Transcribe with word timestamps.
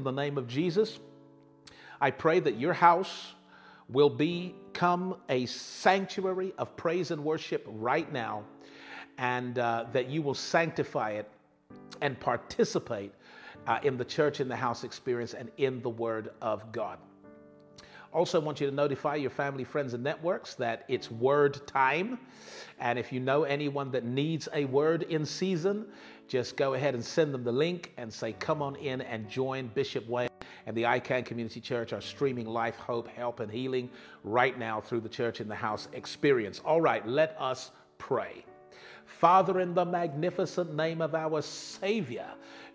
in 0.00 0.04
the 0.04 0.22
name 0.22 0.38
of 0.38 0.48
Jesus. 0.48 0.98
I 2.00 2.10
pray 2.10 2.40
that 2.40 2.58
your 2.58 2.72
house 2.72 3.34
will 3.90 4.08
become 4.08 5.16
a 5.28 5.44
sanctuary 5.44 6.54
of 6.56 6.74
praise 6.74 7.10
and 7.10 7.22
worship 7.22 7.66
right 7.68 8.10
now, 8.10 8.44
and 9.18 9.58
uh, 9.58 9.84
that 9.92 10.08
you 10.08 10.22
will 10.22 10.34
sanctify 10.34 11.10
it 11.10 11.30
and 12.00 12.18
participate 12.18 13.12
uh, 13.66 13.78
in 13.82 13.98
the 13.98 14.04
church 14.04 14.40
in 14.40 14.48
the 14.48 14.56
house 14.56 14.84
experience 14.84 15.34
and 15.34 15.50
in 15.58 15.82
the 15.82 15.90
Word 15.90 16.30
of 16.40 16.72
God. 16.72 16.98
Also, 18.14 18.40
I 18.40 18.44
want 18.44 18.58
you 18.58 18.68
to 18.68 18.74
notify 18.74 19.16
your 19.16 19.30
family, 19.30 19.64
friends, 19.64 19.92
and 19.92 20.02
networks 20.02 20.54
that 20.54 20.84
it's 20.88 21.10
word 21.10 21.64
time. 21.66 22.18
And 22.80 22.98
if 22.98 23.12
you 23.12 23.20
know 23.20 23.44
anyone 23.44 23.90
that 23.92 24.04
needs 24.04 24.48
a 24.52 24.64
word 24.64 25.02
in 25.04 25.24
season, 25.24 25.86
just 26.30 26.56
go 26.56 26.74
ahead 26.74 26.94
and 26.94 27.04
send 27.04 27.34
them 27.34 27.42
the 27.42 27.50
link 27.50 27.92
and 27.96 28.12
say, 28.12 28.32
Come 28.34 28.62
on 28.62 28.76
in 28.76 29.00
and 29.00 29.28
join 29.28 29.66
Bishop 29.74 30.08
Wayne 30.08 30.30
and 30.64 30.76
the 30.76 30.84
iCan 30.84 31.24
Community 31.24 31.60
Church 31.60 31.92
are 31.92 32.00
streaming 32.00 32.46
life, 32.46 32.76
hope, 32.76 33.08
help, 33.08 33.40
and 33.40 33.50
healing 33.50 33.90
right 34.22 34.56
now 34.56 34.80
through 34.80 35.00
the 35.00 35.08
Church 35.08 35.40
in 35.40 35.48
the 35.48 35.54
House 35.56 35.88
experience. 35.92 36.60
All 36.64 36.80
right, 36.80 37.04
let 37.04 37.34
us 37.40 37.72
pray. 37.98 38.44
Father, 39.06 39.58
in 39.58 39.74
the 39.74 39.84
magnificent 39.84 40.72
name 40.72 41.02
of 41.02 41.16
our 41.16 41.42
Savior, 41.42 42.28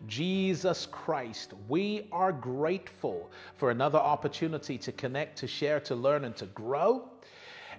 Jesus 0.06 0.86
Christ, 0.92 1.54
we 1.70 2.10
are 2.12 2.34
grateful 2.34 3.32
for 3.56 3.72
another 3.72 4.00
opportunity 4.00 4.78
to 4.80 4.92
connect, 4.92 5.38
to 5.38 5.48
share, 5.48 5.80
to 5.80 5.96
learn, 5.96 6.26
and 6.26 6.36
to 6.36 6.48
grow. 6.48 7.10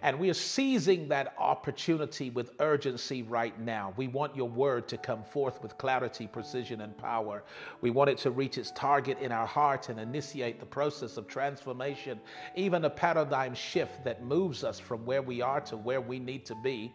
And 0.02 0.19
we 0.19 0.30
are 0.30 0.34
seizing 0.34 1.08
that 1.08 1.34
opportunity 1.39 2.30
with 2.30 2.52
urgency 2.61 3.22
right 3.22 3.58
now. 3.61 3.94
We 3.97 4.08
want 4.08 4.36
your 4.36 4.48
word 4.48 4.88
to 4.88 4.97
come 4.97 5.22
forth 5.25 5.62
with 5.62 5.78
clarity, 5.78 6.27
precision, 6.27 6.83
and 6.83 6.97
power. 6.97 7.42
We 7.80 7.91
want 7.91 8.11
it 8.11 8.19
to 8.19 8.30
reach 8.30 8.58
its 8.58 8.70
target 8.72 9.19
in 9.20 9.33
our 9.33 9.47
heart 9.47 9.88
and 9.88 9.98
initiate 9.98 10.61
the 10.61 10.66
process 10.66 11.16
of 11.16 11.27
transformation, 11.27 12.20
even 12.55 12.84
a 12.84 12.91
paradigm 12.91 13.55
shift 13.55 14.05
that 14.05 14.22
moves 14.22 14.64
us 14.64 14.78
from 14.78 15.05
where 15.05 15.22
we 15.22 15.41
are 15.41 15.61
to 15.62 15.77
where 15.77 16.00
we 16.00 16.19
need 16.19 16.44
to 16.47 16.55
be. 16.55 16.92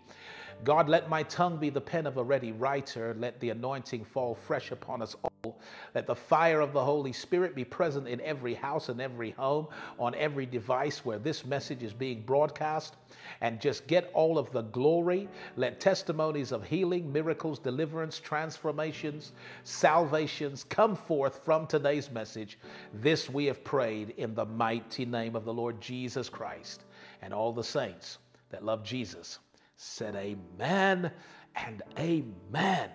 God, 0.64 0.88
let 0.88 1.10
my 1.10 1.24
tongue 1.24 1.58
be 1.58 1.72
the 1.72 1.82
pen 1.82 2.06
of 2.06 2.18
a 2.18 2.24
ready 2.24 2.52
writer. 2.52 3.16
Let 3.18 3.40
the 3.40 3.50
anointing 3.50 4.04
fall 4.04 4.36
fresh 4.36 4.72
upon 4.72 5.02
us 5.02 5.16
all. 5.24 5.60
Let 5.96 6.06
the 6.06 6.16
fire 6.16 6.60
of 6.60 6.72
the 6.72 6.84
Holy 6.84 7.12
Spirit 7.14 7.56
be 7.56 7.66
present 7.66 8.08
in 8.08 8.22
every 8.22 8.54
house 8.54 8.90
and 8.90 9.02
every 9.02 9.32
home, 9.32 9.68
on 9.98 10.14
every 10.14 10.46
device 10.46 11.04
where 11.04 11.18
this 11.18 11.46
message 11.46 11.82
is 11.82 11.94
being 11.94 12.22
broadcast. 12.22 12.96
And 13.42 13.60
just 13.60 13.88
get 13.88 14.12
all 14.14 14.38
of 14.38 14.52
the 14.52 14.62
glory. 14.62 15.28
Let 15.58 15.80
testimonies 15.80 16.52
of 16.52 16.64
healing, 16.64 17.12
miracles, 17.12 17.58
deliverance, 17.58 18.20
transformations, 18.20 19.32
salvations 19.64 20.64
come 20.64 20.96
forth 20.96 21.44
from 21.44 21.66
today's 21.66 22.12
message. 22.12 22.60
This 22.94 23.32
we 23.32 23.46
have 23.46 23.64
prayed 23.64 24.14
in 24.18 24.36
the 24.36 24.46
mighty 24.46 25.06
name 25.06 25.36
of 25.36 25.44
the 25.44 25.54
Lord 25.54 25.82
Jesus 25.82 26.30
Christ 26.30 26.84
and 27.24 27.34
all 27.34 27.52
the 27.52 27.64
saints 27.64 28.20
that 28.52 28.64
love 28.64 28.84
Jesus 28.84 29.40
said 29.82 30.16
amen 30.16 31.12
and 31.56 31.82
amen. 31.98 32.90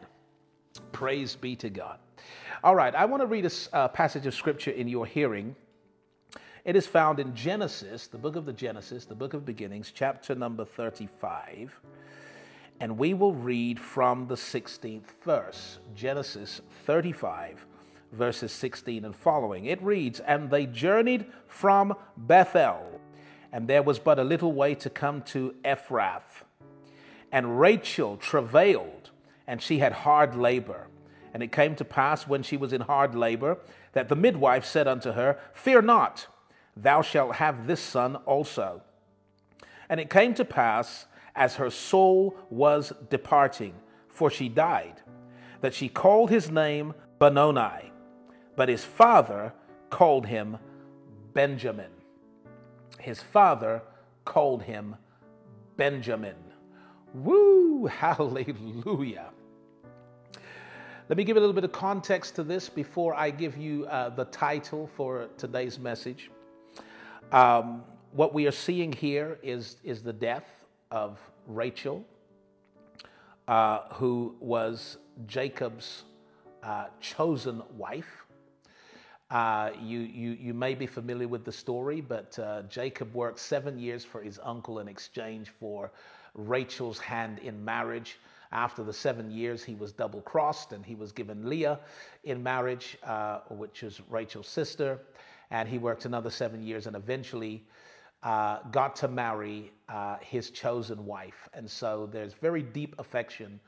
Praise 0.93 1.35
be 1.35 1.57
to 1.57 1.69
God. 1.69 1.99
All 2.63 2.77
right, 2.77 2.95
I 2.95 3.07
want 3.07 3.23
to 3.23 3.27
read 3.27 3.51
a 3.73 3.89
passage 3.89 4.25
of 4.25 4.35
scripture 4.35 4.71
in 4.71 4.87
your 4.87 5.05
hearing. 5.05 5.57
It 6.65 6.77
is 6.77 6.87
found 6.87 7.19
in 7.19 7.35
Genesis, 7.35 8.07
the 8.07 8.19
book 8.19 8.37
of 8.37 8.47
the 8.47 8.53
Genesis, 8.53 9.05
the 9.05 9.17
book 9.17 9.35
of 9.35 9.45
beginnings, 9.45 9.91
chapter 9.93 10.37
number 10.37 10.65
35. 10.65 11.81
And 12.79 12.97
we 12.97 13.15
will 13.15 13.35
read 13.35 13.81
from 13.81 14.29
the 14.29 14.37
16th 14.37 15.11
verse, 15.25 15.79
Genesis 15.97 16.61
35, 16.85 17.67
verses 18.13 18.53
16 18.53 19.05
and 19.05 19.17
following. 19.17 19.65
It 19.65 19.83
reads, 19.83 20.21
And 20.21 20.51
they 20.51 20.67
journeyed 20.67 21.27
from 21.49 21.95
Bethel, 22.17 23.01
and 23.53 23.67
there 23.67 23.83
was 23.83 23.99
but 23.99 24.21
a 24.21 24.25
little 24.25 24.53
way 24.53 24.77
to 24.77 24.89
come 24.89 25.23
to 25.23 25.55
Ephrath 25.65 26.45
and 27.33 27.61
Rachel 27.61 28.17
travailed, 28.17 29.11
and 29.47 29.61
she 29.61 29.79
had 29.79 29.93
hard 29.93 30.35
labor. 30.35 30.89
And 31.35 31.43
it 31.43 31.53
came 31.53 31.75
to 31.77 31.85
pass 31.85 32.27
when 32.27 32.43
she 32.43 32.57
was 32.57 32.73
in 32.73 32.81
hard 32.83 33.15
labor 33.15 33.59
that 33.93 34.09
the 34.09 34.17
midwife 34.17 34.65
said 34.65 34.89
unto 34.89 35.13
her, 35.13 35.39
Fear 35.53 35.83
not, 35.83 36.27
thou 36.77 37.03
shalt 37.03 37.37
have 37.37 37.67
this 37.67 37.81
son 37.81 38.17
also. 38.17 38.83
And 39.89 40.01
it 40.01 40.11
came 40.11 40.35
to 40.35 40.45
pass, 40.45 41.07
as 41.35 41.57
her 41.57 41.71
soul 41.71 42.37
was 42.49 42.93
departing, 43.11 43.75
for 44.09 44.31
she 44.31 44.49
died, 44.49 45.03
that 45.61 45.75
she 45.75 45.89
called 45.89 46.31
his 46.31 46.51
name 46.51 46.95
Benoni, 47.19 47.93
but 48.57 48.69
his 48.69 48.85
father 48.85 49.53
called 49.91 50.27
him 50.27 50.59
Benjamin. 51.35 51.91
His 52.99 53.21
father 53.21 53.83
called 54.25 54.63
him 54.63 54.97
Benjamin. 55.77 56.46
Woo! 57.17 57.87
Hallelujah. 57.91 59.31
Let 61.09 61.17
me 61.17 61.25
give 61.25 61.37
a 61.37 61.41
little 61.41 61.55
bit 61.55 61.65
of 61.65 61.73
context 61.73 62.35
to 62.35 62.43
this 62.43 62.69
before 62.69 63.15
I 63.15 63.31
give 63.31 63.57
you 63.57 63.87
uh, 63.87 64.11
the 64.11 64.27
title 64.27 64.91
for 64.97 65.29
today's 65.39 65.79
message. 65.79 66.31
Um, 67.33 67.85
what 68.13 68.35
we 68.35 68.47
are 68.47 68.53
seeing 68.53 68.93
here 68.93 69.39
is, 69.43 69.77
is 69.83 70.03
the 70.03 70.13
death 70.13 70.45
of 70.91 71.19
Rachel, 71.47 72.05
uh, 73.49 73.81
who 73.95 74.35
was 74.39 74.99
Jacob's 75.27 76.03
uh, 76.63 76.87
chosen 77.01 77.63
wife. 77.79 78.27
Uh, 79.31 79.71
you, 79.81 80.01
you, 80.01 80.31
you 80.33 80.53
may 80.53 80.75
be 80.75 80.87
familiar 80.87 81.29
with 81.29 81.45
the 81.47 81.53
story, 81.53 82.03
but 82.03 82.39
uh, 82.39 82.63
Jacob 82.69 83.15
worked 83.15 83.39
seven 83.39 83.79
years 83.79 84.05
for 84.05 84.21
his 84.21 84.39
uncle 84.43 84.81
in 84.81 84.89
exchange 84.89 85.51
for 85.59 85.91
Rachel's 86.37 86.99
hand 86.99 87.39
in 87.41 87.65
marriage. 87.65 88.19
After 88.53 88.85
the 88.85 88.93
seven 88.93 89.31
years, 89.31 89.65
he 89.65 89.75
was 89.75 89.93
double 89.93 90.21
crossed 90.21 90.73
and 90.73 90.85
he 90.85 90.95
was 90.95 91.11
given 91.13 91.49
Leah 91.49 91.81
in 92.25 92.43
marriage, 92.43 92.97
uh, 93.03 93.41
which 93.51 93.83
is 93.83 94.01
Rachel's 94.09 94.49
sister. 94.49 95.01
And 95.51 95.69
he 95.69 95.79
worked 95.79 96.05
another 96.05 96.31
seven 96.31 96.63
years 96.63 96.87
and 96.87 96.97
eventually 96.97 97.65
uh, 98.23 98.59
got 98.71 98.97
to 98.97 99.09
marry 99.09 99.73
uh, 99.89 100.17
his 100.21 100.51
chosen 100.51 101.05
wife. 101.05 101.49
And 101.55 101.71
so 101.71 102.09
there's 102.11 102.35
very 102.35 102.63
deep 102.63 102.95
affection 102.99 103.61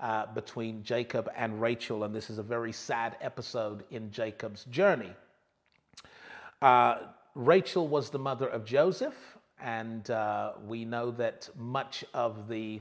uh, 0.00 0.26
between 0.34 0.82
Jacob 0.82 1.30
and 1.36 1.60
Rachel. 1.60 2.04
And 2.04 2.14
this 2.14 2.30
is 2.30 2.38
a 2.38 2.42
very 2.42 2.72
sad 2.72 3.16
episode 3.20 3.84
in 3.90 4.10
Jacob's 4.10 4.64
journey. 4.64 5.12
Uh, 6.62 6.98
Rachel 7.34 7.86
was 7.86 8.10
the 8.10 8.18
mother 8.18 8.48
of 8.48 8.64
Joseph, 8.64 9.36
and 9.60 10.10
uh, 10.10 10.52
we 10.66 10.84
know 10.84 11.10
that 11.12 11.48
much 11.56 12.04
of 12.14 12.48
the 12.48 12.80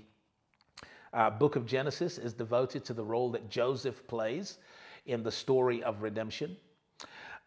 uh, 1.14 1.30
book 1.30 1.56
of 1.56 1.66
Genesis 1.66 2.18
is 2.18 2.34
devoted 2.34 2.84
to 2.86 2.94
the 2.94 3.04
role 3.04 3.32
that 3.32 3.50
Joseph 3.50 4.06
plays 4.08 4.58
in 5.06 5.24
the 5.24 5.32
story 5.32 5.82
of 5.84 6.02
redemption. 6.02 6.58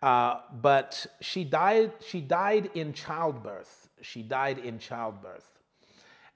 Uh, 0.00 0.40
but 0.62 1.06
she 1.20 1.44
died, 1.44 1.92
she 2.06 2.20
died 2.20 2.70
in 2.74 2.92
childbirth. 2.92 3.88
She 4.00 4.22
died 4.22 4.58
in 4.58 4.78
childbirth. 4.78 5.58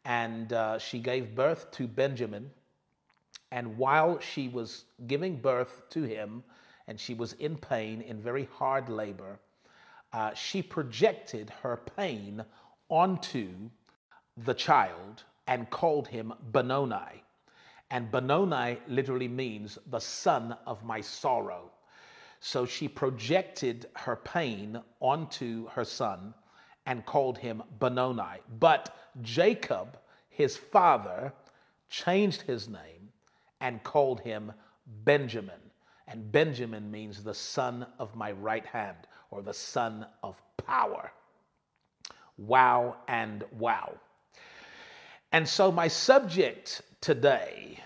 And 0.05 0.53
uh, 0.53 0.79
she 0.79 0.99
gave 0.99 1.35
birth 1.35 1.71
to 1.73 1.87
Benjamin. 1.87 2.51
And 3.53 3.79
while 3.79 4.19
she 4.19 4.49
was 4.49 4.85
giving 5.07 5.37
birth 5.37 5.83
to 5.91 6.03
him, 6.03 6.43
and 6.89 6.99
she 6.99 7.15
was 7.15 7.35
in 7.35 7.57
pain, 7.57 8.01
in 8.01 8.21
very 8.21 8.49
hard 8.53 8.89
labor, 8.89 9.39
uh, 10.13 10.35
she 10.35 10.61
projected 10.61 11.51
her 11.63 11.81
pain 11.97 12.45
onto 12.93 13.71
the 14.45 14.53
child 14.53 15.23
and 15.47 15.71
called 15.71 16.07
him 16.07 16.31
Benoni. 16.53 17.25
And 17.91 18.11
Benoni 18.11 18.77
literally 18.87 19.29
means 19.29 19.79
the 19.87 19.99
son 19.99 20.55
of 20.67 20.85
my 20.85 21.01
sorrow. 21.01 21.71
So 22.41 22.67
she 22.67 22.89
projected 22.89 23.87
her 23.95 24.17
pain 24.17 24.79
onto 25.01 25.69
her 25.69 25.87
son 25.87 26.35
and 26.85 27.07
called 27.07 27.39
him 27.39 27.63
Benoni. 27.81 28.41
But 28.61 28.95
Jacob, 29.23 29.99
his 30.29 30.59
father, 30.59 31.33
changed 31.89 32.43
his 32.43 32.69
name 32.69 33.09
and 33.63 33.83
called 33.85 34.21
him 34.21 34.53
Benjamin. 35.05 35.61
And 36.09 36.31
Benjamin 36.31 36.91
means 36.91 37.25
the 37.25 37.33
son 37.33 37.87
of 37.99 38.15
my 38.15 38.33
right 38.33 38.67
hand 38.67 39.07
or 39.31 39.41
the 39.41 39.55
son 39.55 40.05
of 40.23 40.43
power 40.59 41.11
wow, 42.39 42.97
and 43.09 43.45
wow. 43.59 43.95
And 45.33 45.49
so, 45.49 45.73
my 45.73 45.89
subject 45.89 46.83
today 47.01 47.79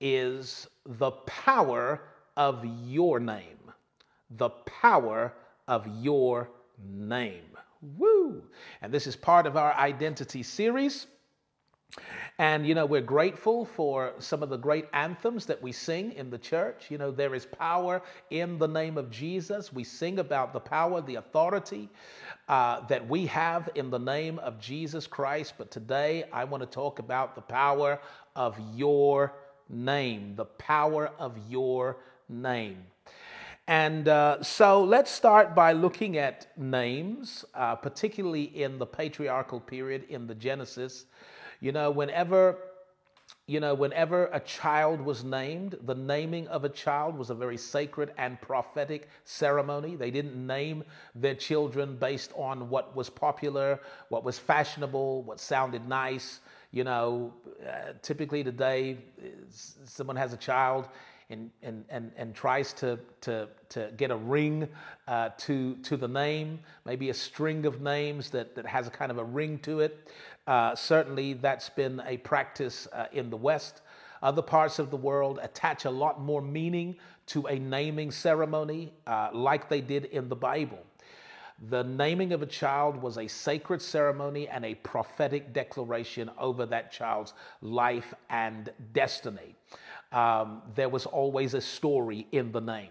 is 0.00 0.66
the 0.86 1.10
power 1.12 2.02
of 2.36 2.64
your 2.84 3.18
name. 3.20 3.72
The 4.30 4.50
power 4.50 5.32
of 5.68 5.86
your 6.00 6.50
name. 6.78 7.56
Woo! 7.98 8.42
And 8.82 8.92
this 8.92 9.06
is 9.06 9.16
part 9.16 9.46
of 9.46 9.56
our 9.56 9.74
identity 9.74 10.42
series. 10.42 11.06
And, 12.38 12.66
you 12.66 12.74
know, 12.74 12.84
we're 12.84 13.00
grateful 13.00 13.64
for 13.64 14.12
some 14.18 14.42
of 14.42 14.48
the 14.48 14.56
great 14.56 14.86
anthems 14.92 15.46
that 15.46 15.62
we 15.62 15.70
sing 15.70 16.12
in 16.12 16.30
the 16.30 16.38
church. 16.38 16.90
You 16.90 16.98
know, 16.98 17.12
there 17.12 17.32
is 17.34 17.46
power 17.46 18.02
in 18.30 18.58
the 18.58 18.66
name 18.66 18.98
of 18.98 19.08
Jesus. 19.08 19.72
We 19.72 19.84
sing 19.84 20.18
about 20.18 20.52
the 20.52 20.58
power, 20.58 21.00
the 21.00 21.14
authority 21.16 21.88
uh, 22.48 22.84
that 22.88 23.06
we 23.08 23.26
have 23.26 23.70
in 23.76 23.88
the 23.88 24.00
name 24.00 24.40
of 24.40 24.58
Jesus 24.58 25.06
Christ. 25.06 25.54
But 25.56 25.70
today 25.70 26.24
I 26.32 26.42
want 26.42 26.62
to 26.62 26.68
talk 26.68 26.98
about 26.98 27.36
the 27.36 27.40
power 27.40 28.00
of 28.34 28.58
your 28.74 29.34
name, 29.68 30.34
the 30.34 30.46
power 30.46 31.12
of 31.20 31.38
your 31.48 31.98
name. 32.28 32.78
And 33.66 34.08
uh, 34.08 34.42
so 34.42 34.82
let's 34.82 35.10
start 35.10 35.54
by 35.54 35.72
looking 35.72 36.18
at 36.18 36.48
names, 36.58 37.44
uh, 37.54 37.76
particularly 37.76 38.42
in 38.42 38.78
the 38.78 38.86
patriarchal 38.86 39.60
period 39.60 40.04
in 40.10 40.26
the 40.26 40.34
Genesis. 40.34 41.06
You 41.64 41.72
know, 41.72 41.90
whenever 41.90 42.58
you 43.46 43.58
know, 43.58 43.72
whenever 43.72 44.26
a 44.34 44.40
child 44.40 45.00
was 45.00 45.24
named, 45.24 45.78
the 45.86 45.94
naming 45.94 46.46
of 46.48 46.64
a 46.64 46.68
child 46.68 47.16
was 47.16 47.30
a 47.30 47.34
very 47.34 47.56
sacred 47.56 48.12
and 48.18 48.38
prophetic 48.42 49.08
ceremony. 49.24 49.96
They 49.96 50.10
didn't 50.10 50.46
name 50.46 50.84
their 51.14 51.34
children 51.34 51.96
based 51.96 52.32
on 52.36 52.68
what 52.68 52.94
was 52.94 53.08
popular, 53.08 53.80
what 54.10 54.24
was 54.24 54.38
fashionable, 54.38 55.22
what 55.22 55.40
sounded 55.40 55.88
nice. 55.88 56.40
You 56.70 56.84
know, 56.84 57.32
uh, 57.66 57.94
typically 58.02 58.44
today, 58.44 58.98
someone 59.84 60.16
has 60.16 60.34
a 60.34 60.38
child 60.38 60.88
and, 61.30 61.50
and, 61.62 61.84
and, 61.88 62.12
and 62.16 62.34
tries 62.34 62.72
to, 62.74 62.98
to, 63.22 63.48
to 63.70 63.90
get 63.96 64.10
a 64.10 64.16
ring 64.16 64.68
uh, 65.08 65.30
to, 65.38 65.76
to 65.76 65.96
the 65.96 66.08
name, 66.08 66.60
maybe 66.84 67.10
a 67.10 67.14
string 67.14 67.66
of 67.66 67.80
names 67.80 68.30
that, 68.30 68.54
that 68.54 68.66
has 68.66 68.86
a 68.86 68.90
kind 68.90 69.10
of 69.10 69.18
a 69.18 69.24
ring 69.24 69.58
to 69.60 69.80
it. 69.80 70.08
Uh, 70.46 70.74
certainly, 70.74 71.34
that's 71.34 71.70
been 71.70 72.02
a 72.06 72.16
practice 72.18 72.86
uh, 72.92 73.06
in 73.12 73.30
the 73.30 73.36
West. 73.36 73.80
Other 74.22 74.42
parts 74.42 74.78
of 74.78 74.90
the 74.90 74.96
world 74.96 75.38
attach 75.42 75.84
a 75.84 75.90
lot 75.90 76.20
more 76.20 76.42
meaning 76.42 76.96
to 77.26 77.46
a 77.46 77.58
naming 77.58 78.10
ceremony, 78.10 78.92
uh, 79.06 79.30
like 79.32 79.68
they 79.68 79.80
did 79.80 80.06
in 80.06 80.28
the 80.28 80.36
Bible. 80.36 80.82
The 81.70 81.84
naming 81.84 82.32
of 82.32 82.42
a 82.42 82.46
child 82.46 83.00
was 83.00 83.16
a 83.16 83.28
sacred 83.28 83.80
ceremony 83.80 84.48
and 84.48 84.64
a 84.64 84.74
prophetic 84.76 85.52
declaration 85.52 86.30
over 86.38 86.66
that 86.66 86.90
child's 86.92 87.32
life 87.62 88.12
and 88.28 88.70
destiny 88.92 89.54
um, 90.14 90.62
there 90.74 90.88
was 90.88 91.06
always 91.06 91.54
a 91.54 91.60
story 91.60 92.26
in 92.32 92.52
the 92.52 92.60
name. 92.60 92.90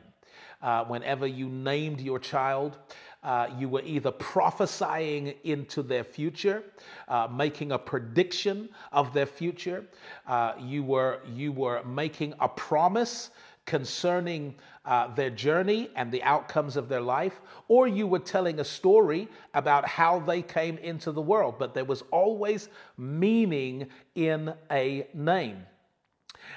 Uh, 0.62 0.84
whenever 0.86 1.26
you 1.26 1.48
named 1.50 2.00
your 2.00 2.20
child, 2.20 2.78
uh, 3.24 3.48
you 3.58 3.70
were 3.70 3.82
either 3.86 4.12
prophesying 4.12 5.34
into 5.44 5.82
their 5.82 6.04
future, 6.04 6.64
uh, 7.08 7.28
making 7.32 7.72
a 7.72 7.78
prediction 7.78 8.70
of 8.92 9.14
their 9.14 9.26
future. 9.26 9.86
Uh, 10.28 10.54
you 10.60 10.84
were 10.84 11.20
you 11.34 11.52
were 11.52 11.84
making 11.84 12.34
a 12.40 12.48
promise 12.48 13.32
concerning 13.66 14.54
uh, 14.86 15.08
their 15.16 15.30
journey 15.30 15.90
and 15.96 16.12
the 16.12 16.22
outcomes 16.24 16.76
of 16.76 16.90
their 16.90 17.02
life, 17.02 17.40
or 17.70 17.88
you 17.88 18.06
were 18.06 18.20
telling 18.20 18.60
a 18.60 18.64
story 18.64 19.28
about 19.54 19.88
how 19.88 20.20
they 20.20 20.42
came 20.42 20.78
into 20.80 21.12
the 21.12 21.22
world. 21.22 21.56
But 21.58 21.74
there 21.74 21.86
was 21.86 22.04
always 22.12 22.68
meaning 22.98 23.88
in 24.16 24.54
a 24.70 25.08
name. 25.14 25.66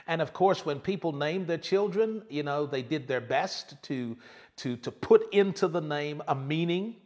And 0.08 0.20
of 0.20 0.32
course, 0.32 0.64
when 0.64 0.80
people 0.80 1.12
named 1.12 1.46
their 1.46 1.58
children, 1.58 2.22
you 2.28 2.42
know, 2.42 2.66
they 2.66 2.82
did 2.82 3.06
their 3.06 3.20
best 3.20 3.80
to, 3.84 4.16
to, 4.56 4.76
to 4.78 4.90
put 4.90 5.32
into 5.32 5.68
the 5.68 5.80
name 5.80 6.22
a 6.28 6.34
meaning 6.34 6.96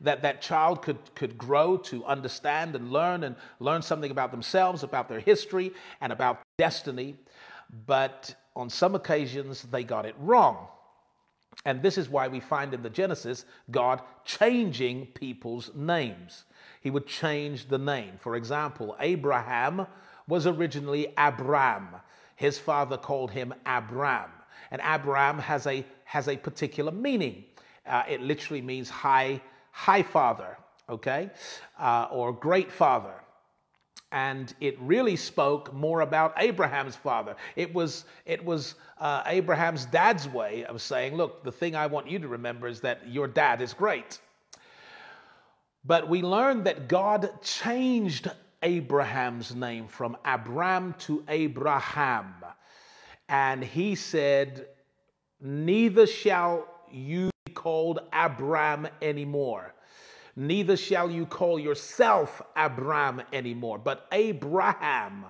that 0.00 0.22
that 0.22 0.42
child 0.42 0.82
could, 0.82 0.98
could 1.14 1.36
grow 1.36 1.76
to 1.76 2.04
understand 2.04 2.74
and 2.74 2.90
learn 2.90 3.24
and 3.24 3.36
learn 3.60 3.82
something 3.82 4.10
about 4.10 4.30
themselves, 4.30 4.82
about 4.82 5.08
their 5.08 5.20
history, 5.20 5.72
and 6.00 6.12
about 6.12 6.40
destiny. 6.58 7.16
But 7.86 8.34
on 8.56 8.70
some 8.70 8.94
occasions, 8.94 9.62
they 9.62 9.84
got 9.84 10.06
it 10.06 10.14
wrong. 10.18 10.68
And 11.64 11.82
this 11.82 11.98
is 11.98 12.08
why 12.08 12.28
we 12.28 12.40
find 12.40 12.72
in 12.72 12.82
the 12.82 12.90
Genesis 12.90 13.44
God 13.70 14.00
changing 14.24 15.06
people's 15.08 15.70
names. 15.74 16.44
He 16.80 16.90
would 16.90 17.06
change 17.06 17.68
the 17.68 17.78
name. 17.78 18.14
For 18.18 18.36
example, 18.36 18.96
Abraham 19.00 19.86
was 20.26 20.46
originally 20.46 21.12
Abram. 21.18 21.88
His 22.36 22.58
father 22.58 22.96
called 22.96 23.30
him 23.30 23.52
Abram. 23.66 24.30
And 24.70 24.80
Abram 24.82 25.38
has 25.38 25.66
a, 25.66 25.84
has 26.10 26.26
a 26.26 26.36
particular 26.36 26.90
meaning. 26.90 27.44
Uh, 27.86 28.02
it 28.08 28.20
literally 28.20 28.60
means 28.60 28.90
high, 28.90 29.40
high 29.70 30.02
father, 30.02 30.58
okay, 30.88 31.30
uh, 31.78 32.08
or 32.10 32.32
great 32.32 32.72
father. 32.72 33.14
And 34.10 34.52
it 34.60 34.76
really 34.80 35.14
spoke 35.14 35.72
more 35.72 36.00
about 36.00 36.34
Abraham's 36.36 36.96
father. 36.96 37.36
It 37.54 37.72
was, 37.72 38.06
it 38.26 38.44
was 38.44 38.74
uh, 38.98 39.22
Abraham's 39.26 39.84
dad's 39.86 40.28
way 40.28 40.64
of 40.64 40.82
saying, 40.82 41.14
look, 41.14 41.44
the 41.44 41.52
thing 41.52 41.76
I 41.76 41.86
want 41.86 42.10
you 42.10 42.18
to 42.18 42.26
remember 42.26 42.66
is 42.66 42.80
that 42.80 43.08
your 43.08 43.28
dad 43.28 43.62
is 43.62 43.72
great. 43.72 44.18
But 45.84 46.08
we 46.08 46.22
learned 46.22 46.64
that 46.64 46.88
God 46.88 47.30
changed 47.40 48.28
Abraham's 48.64 49.54
name 49.54 49.86
from 49.86 50.16
Abram 50.24 50.96
to 51.06 51.22
Abraham. 51.28 52.34
And 53.28 53.62
he 53.62 53.94
said, 53.94 54.66
Neither 55.40 56.06
shall 56.06 56.66
you 56.90 57.30
be 57.46 57.52
called 57.52 58.00
Abram 58.12 58.88
anymore, 59.00 59.74
neither 60.36 60.76
shall 60.76 61.10
you 61.10 61.26
call 61.26 61.58
yourself 61.58 62.42
Abram 62.56 63.22
anymore, 63.32 63.78
but 63.78 64.06
Abraham, 64.12 65.26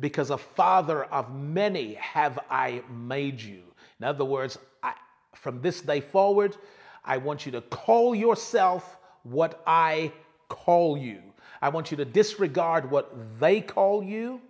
because 0.00 0.30
a 0.30 0.38
father 0.38 1.04
of 1.04 1.32
many 1.34 1.94
have 1.94 2.38
I 2.50 2.82
made 2.90 3.40
you. 3.40 3.62
In 4.00 4.06
other 4.06 4.24
words, 4.24 4.58
I, 4.82 4.94
from 5.34 5.60
this 5.60 5.80
day 5.80 6.00
forward, 6.00 6.56
I 7.04 7.18
want 7.18 7.46
you 7.46 7.52
to 7.52 7.60
call 7.60 8.14
yourself 8.14 8.98
what 9.22 9.62
I 9.66 10.12
call 10.48 10.98
you. 10.98 11.20
I 11.62 11.68
want 11.68 11.90
you 11.90 11.96
to 11.98 12.04
disregard 12.04 12.90
what 12.90 13.38
they 13.38 13.60
call 13.60 14.02
you 14.02 14.40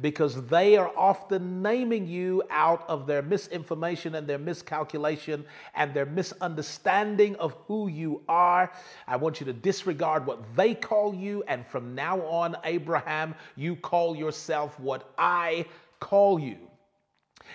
because 0.00 0.46
they 0.46 0.76
are 0.76 0.90
often 0.96 1.62
naming 1.62 2.06
you 2.06 2.42
out 2.50 2.84
of 2.88 3.06
their 3.06 3.22
misinformation 3.22 4.14
and 4.14 4.26
their 4.26 4.38
miscalculation 4.38 5.44
and 5.74 5.92
their 5.94 6.06
misunderstanding 6.06 7.36
of 7.36 7.54
who 7.66 7.88
you 7.88 8.22
are. 8.28 8.72
I 9.06 9.16
want 9.16 9.40
you 9.40 9.46
to 9.46 9.52
disregard 9.52 10.26
what 10.26 10.56
they 10.56 10.74
call 10.74 11.14
you. 11.14 11.44
And 11.46 11.66
from 11.66 11.94
now 11.94 12.20
on, 12.22 12.56
Abraham, 12.64 13.34
you 13.56 13.76
call 13.76 14.16
yourself 14.16 14.78
what 14.80 15.12
I 15.18 15.66
call 16.00 16.38
you. 16.38 16.58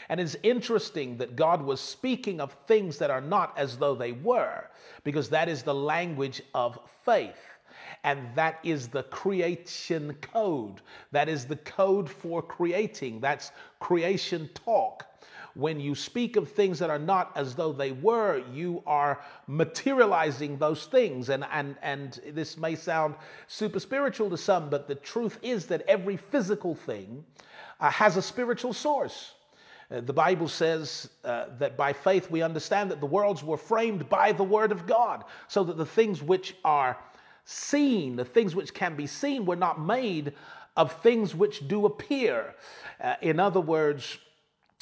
And 0.10 0.20
it's 0.20 0.36
interesting 0.44 1.18
that 1.18 1.36
God 1.36 1.62
was 1.62 1.82
speaking 1.82 2.40
of 2.40 2.56
things 2.68 2.98
that 3.00 3.10
are 3.10 3.22
not 3.22 3.58
as 3.58 3.78
though 3.78 3.96
they 3.96 4.12
were, 4.12 4.66
because 5.04 5.30
that 5.30 5.50
is 5.50 5.64
the 5.64 5.74
language 5.74 6.42
of 6.54 6.80
faith 7.04 7.57
and 8.04 8.20
that 8.36 8.60
is 8.64 8.88
the 8.88 9.04
creation 9.04 10.16
code. 10.22 10.82
That 11.12 11.30
is 11.30 11.46
the 11.46 11.58
code 11.58 12.10
for 12.10 12.42
creating. 12.42 13.20
That's 13.20 13.52
creation 13.80 14.50
talk. 14.54 15.06
When 15.56 15.80
you 15.80 15.96
speak 15.96 16.36
of 16.36 16.52
things 16.52 16.78
that 16.80 16.92
are 16.92 17.00
not 17.00 17.32
as 17.36 17.56
though 17.56 17.74
they 17.74 17.92
were, 17.92 18.44
you 18.54 18.84
are 18.86 19.20
materializing 19.48 20.58
those 20.58 20.86
things. 20.86 21.30
And, 21.30 21.46
and, 21.52 21.76
and 21.82 22.20
this 22.34 22.58
may 22.58 22.76
sound 22.76 23.16
super 23.48 23.80
spiritual 23.80 24.30
to 24.30 24.38
some, 24.38 24.70
but 24.70 24.88
the 24.88 24.96
truth 24.96 25.40
is 25.42 25.66
that 25.66 25.82
every 25.88 26.16
physical 26.16 26.76
thing 26.76 27.26
uh, 27.80 27.90
has 27.90 28.18
a 28.18 28.22
spiritual 28.22 28.72
source. 28.72 29.34
Uh, 29.90 30.02
the 30.02 30.14
Bible 30.14 30.48
says 30.48 31.10
uh, 31.24 31.46
that 31.58 31.78
by 31.78 31.94
faith 31.94 32.30
we 32.30 32.42
understand 32.42 32.92
that 32.92 33.00
the 33.00 33.06
worlds 33.06 33.44
were 33.44 33.58
framed 33.58 34.08
by 34.10 34.32
the 34.34 34.44
Word 34.44 34.72
of 34.72 34.86
God, 34.86 35.24
so 35.48 35.64
that 35.64 35.78
the 35.78 35.86
things 35.86 36.22
which 36.22 36.56
are 36.66 36.98
seen, 37.50 38.18
the 38.18 38.26
things 38.26 38.54
which 38.54 38.74
can 38.74 38.96
be 38.96 39.08
seen 39.08 39.46
were 39.46 39.56
not 39.56 39.80
made 39.80 40.34
of 40.76 40.92
things 41.02 41.34
which 41.34 41.66
do 41.68 41.86
appear. 41.86 42.54
Uh, 43.02 43.16
in 43.22 43.40
other 43.40 43.62
words, 43.62 44.18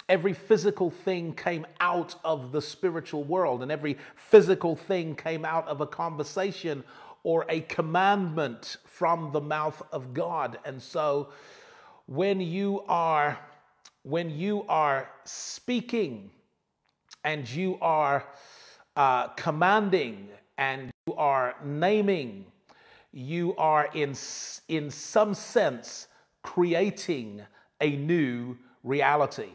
every 0.09 0.33
physical 0.33 0.89
thing 0.89 1.31
came 1.33 1.65
out 1.79 2.15
of 2.23 2.51
the 2.51 2.61
spiritual 2.61 3.23
world, 3.23 3.61
and 3.61 3.71
every 3.71 3.97
physical 4.15 4.75
thing 4.75 5.15
came 5.15 5.45
out 5.45 5.67
of 5.67 5.79
a 5.79 5.85
conversation 5.85 6.83
or 7.21 7.45
a 7.49 7.61
commandment 7.61 8.77
from 8.83 9.31
the 9.31 9.41
mouth 9.41 9.83
of 9.91 10.15
God. 10.15 10.57
And 10.65 10.81
so 10.81 11.29
when 12.07 12.41
you 12.41 12.83
are 12.87 13.37
when 14.01 14.29
you 14.29 14.63
are 14.69 15.09
speaking 15.23 16.29
and 17.23 17.49
you 17.49 17.77
are 17.81 18.23
uh, 18.95 19.27
commanding 19.29 20.29
and 20.57 20.91
you 21.07 21.15
are 21.15 21.55
naming 21.63 22.45
you 23.15 23.55
are 23.55 23.89
in, 23.93 24.13
in 24.67 24.91
some 24.91 25.33
sense 25.33 26.07
creating 26.43 27.41
a 27.79 27.95
new 27.95 28.57
reality. 28.83 29.49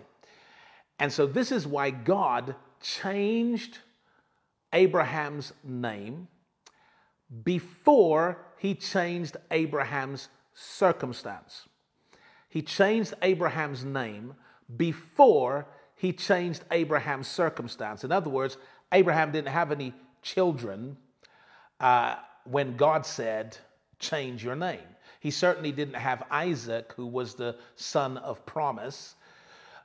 And 0.98 1.12
so, 1.12 1.26
this 1.26 1.52
is 1.52 1.66
why 1.66 1.90
God 1.90 2.56
changed 2.80 3.78
Abraham's 4.72 5.52
name 5.62 6.26
before 7.44 8.38
he 8.56 8.74
changed 8.74 9.36
Abraham's 9.50 10.28
circumstance. 10.54 11.68
He 12.48 12.62
changed 12.62 13.12
Abraham's 13.22 13.84
name 13.84 14.34
before 14.76 15.66
he 15.96 16.12
changed 16.14 16.64
Abraham's 16.70 17.28
circumstance. 17.28 18.04
In 18.04 18.12
other 18.12 18.30
words, 18.30 18.56
Abraham 18.90 19.32
didn't 19.32 19.48
have 19.48 19.70
any 19.70 19.92
children 20.22 20.96
uh, 21.78 22.16
when 22.44 22.76
God 22.76 23.06
said, 23.06 23.56
change 23.98 24.42
your 24.44 24.56
name. 24.56 24.78
He 25.20 25.30
certainly 25.30 25.72
didn't 25.72 25.94
have 25.94 26.22
Isaac, 26.30 26.92
who 26.96 27.06
was 27.06 27.34
the 27.34 27.56
son 27.76 28.16
of 28.18 28.44
promise. 28.46 29.14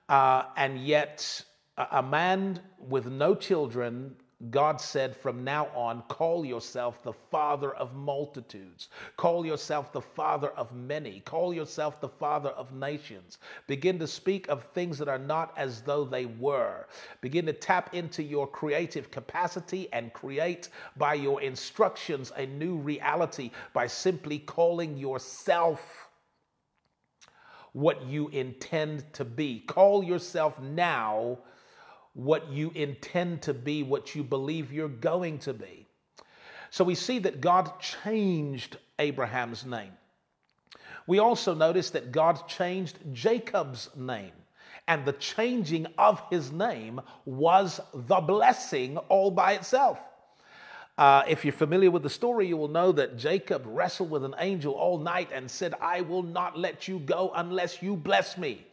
Uh, 0.07 0.43
and 0.55 0.79
yet, 0.79 1.43
a 1.77 2.01
man 2.01 2.61
with 2.79 3.07
no 3.07 3.35
children 3.35 4.15
God 4.51 4.81
said, 4.81 5.15
from 5.15 5.43
now 5.43 5.67
on, 5.73 6.03
call 6.07 6.45
yourself 6.45 7.01
the 7.03 7.13
father 7.13 7.73
of 7.75 7.95
multitudes. 7.95 8.89
Call 9.17 9.45
yourself 9.45 9.91
the 9.91 10.01
father 10.01 10.49
of 10.51 10.73
many. 10.73 11.21
Call 11.21 11.53
yourself 11.53 12.01
the 12.01 12.09
father 12.09 12.49
of 12.49 12.73
nations. 12.73 13.37
Begin 13.67 13.97
to 13.99 14.07
speak 14.07 14.47
of 14.49 14.63
things 14.73 14.97
that 14.97 15.07
are 15.07 15.19
not 15.19 15.53
as 15.57 15.81
though 15.81 16.03
they 16.03 16.25
were. 16.25 16.87
Begin 17.21 17.45
to 17.45 17.53
tap 17.53 17.93
into 17.93 18.23
your 18.23 18.47
creative 18.47 19.11
capacity 19.11 19.87
and 19.93 20.13
create 20.13 20.69
by 20.97 21.13
your 21.13 21.41
instructions 21.41 22.31
a 22.35 22.45
new 22.45 22.75
reality 22.75 23.51
by 23.73 23.87
simply 23.87 24.39
calling 24.39 24.97
yourself 24.97 26.09
what 27.73 28.01
you 28.05 28.29
intend 28.29 29.03
to 29.13 29.25
be. 29.25 29.59
Call 29.59 30.03
yourself 30.03 30.61
now 30.61 31.37
what 32.15 32.49
you 32.49 32.71
intend 32.73 33.43
to 33.43 33.53
be, 33.53 33.83
what 33.83 34.15
you 34.15 34.23
believe 34.23 34.71
you're 34.71 34.87
going 34.87 35.37
to 35.39 35.53
be. 35.53 35.85
So 36.71 36.83
we 36.83 36.95
see 36.95 37.19
that 37.19 37.41
God 37.41 37.71
changed 37.79 38.77
Abraham's 38.97 39.65
name. 39.65 39.91
We 41.07 41.19
also 41.19 41.53
notice 41.53 41.91
that 41.91 42.11
God 42.11 42.47
changed 42.47 42.97
Jacob's 43.13 43.89
name. 43.95 44.31
And 44.87 45.05
the 45.05 45.13
changing 45.13 45.87
of 45.97 46.21
his 46.29 46.51
name 46.51 47.01
was 47.25 47.79
the 47.93 48.21
blessing 48.21 48.97
all 48.97 49.29
by 49.29 49.53
itself. 49.53 49.99
Uh, 50.97 51.23
if 51.27 51.43
you're 51.43 51.51
familiar 51.51 51.91
with 51.91 52.03
the 52.03 52.09
story, 52.09 52.47
you 52.47 52.55
will 52.55 52.69
know 52.69 52.91
that 52.93 53.17
Jacob 53.17 53.63
wrestled 53.65 54.09
with 54.09 54.23
an 54.23 54.35
angel 54.39 54.73
all 54.73 54.97
night 54.97 55.29
and 55.33 55.51
said, 55.51 55.73
I 55.81 56.01
will 56.01 56.23
not 56.23 56.57
let 56.57 56.87
you 56.87 56.99
go 56.99 57.31
unless 57.35 57.81
you 57.81 57.97
bless 57.97 58.37
me. 58.37 58.65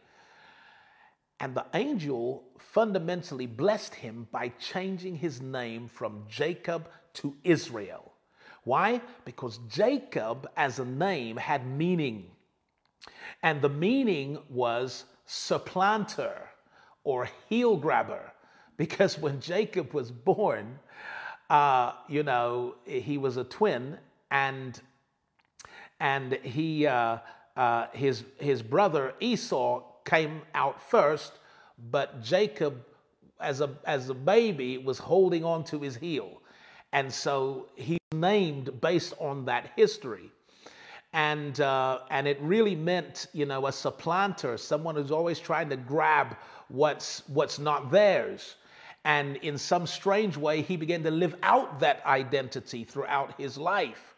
And 1.43 1.53
the 1.53 1.65
angel 1.73 2.45
fundamentally 2.57 3.47
blessed 3.47 3.95
him 3.95 4.29
by 4.31 4.47
changing 4.59 5.17
his 5.17 5.41
name 5.41 5.89
from 5.89 6.23
Jacob 6.29 6.87
to 7.15 7.35
Israel. 7.43 8.13
Why? 8.63 9.01
Because 9.25 9.59
Jacob, 9.67 10.49
as 10.55 10.79
a 10.79 10.85
name, 10.85 11.35
had 11.35 11.67
meaning. 11.67 12.31
And 13.41 13.61
the 13.61 13.67
meaning 13.67 14.37
was 14.49 15.03
supplanter 15.25 16.33
or 17.03 17.27
heel 17.49 17.75
grabber. 17.75 18.31
Because 18.77 19.19
when 19.19 19.41
Jacob 19.41 19.93
was 19.93 20.11
born, 20.11 20.79
uh, 21.49 21.91
you 22.07 22.23
know, 22.23 22.75
he 22.85 23.17
was 23.17 23.35
a 23.35 23.43
twin, 23.43 23.97
and 24.31 24.79
and 25.99 26.39
he 26.41 26.87
uh, 26.87 27.17
uh, 27.57 27.87
his 27.91 28.23
his 28.39 28.61
brother 28.61 29.13
Esau 29.19 29.83
came 30.05 30.41
out 30.53 30.81
first, 30.81 31.33
but 31.91 32.21
Jacob, 32.23 32.85
as 33.39 33.61
a, 33.61 33.69
as 33.85 34.09
a 34.09 34.13
baby, 34.13 34.77
was 34.77 34.99
holding 34.99 35.43
on 35.43 35.63
to 35.65 35.79
his 35.79 35.95
heel. 35.95 36.41
And 36.91 37.11
so 37.11 37.67
he's 37.75 37.99
named 38.13 38.79
based 38.81 39.13
on 39.19 39.45
that 39.45 39.71
history. 39.75 40.29
And, 41.13 41.59
uh, 41.59 41.99
and 42.09 42.27
it 42.27 42.39
really 42.41 42.75
meant, 42.75 43.27
you 43.33 43.45
know, 43.45 43.67
a 43.67 43.71
supplanter, 43.71 44.57
someone 44.57 44.95
who's 44.95 45.11
always 45.11 45.39
trying 45.39 45.69
to 45.69 45.77
grab 45.77 46.35
what's, 46.69 47.23
what's 47.27 47.59
not 47.59 47.91
theirs. 47.91 48.55
And 49.05 49.37
in 49.37 49.57
some 49.57 49.85
strange 49.85 50.37
way, 50.37 50.61
he 50.61 50.77
began 50.77 51.03
to 51.03 51.11
live 51.11 51.35
out 51.43 51.79
that 51.81 52.03
identity 52.05 52.83
throughout 52.83 53.39
his 53.39 53.57
life. 53.57 54.12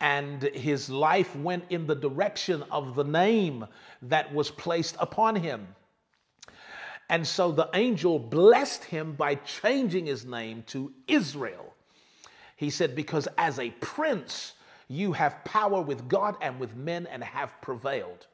And 0.00 0.42
his 0.42 0.88
life 0.88 1.34
went 1.34 1.64
in 1.70 1.86
the 1.86 1.94
direction 1.94 2.62
of 2.70 2.94
the 2.94 3.04
name 3.04 3.66
that 4.02 4.32
was 4.32 4.50
placed 4.50 4.96
upon 5.00 5.36
him. 5.36 5.66
And 7.10 7.26
so 7.26 7.50
the 7.50 7.70
angel 7.74 8.18
blessed 8.18 8.84
him 8.84 9.14
by 9.14 9.36
changing 9.36 10.06
his 10.06 10.24
name 10.24 10.62
to 10.68 10.92
Israel. 11.06 11.74
He 12.56 12.70
said, 12.70 12.94
Because 12.94 13.28
as 13.38 13.58
a 13.58 13.70
prince, 13.80 14.52
you 14.88 15.12
have 15.12 15.44
power 15.44 15.80
with 15.80 16.08
God 16.08 16.36
and 16.40 16.58
with 16.58 16.74
men 16.76 17.06
and 17.06 17.22
have 17.24 17.52
prevailed. 17.60 18.26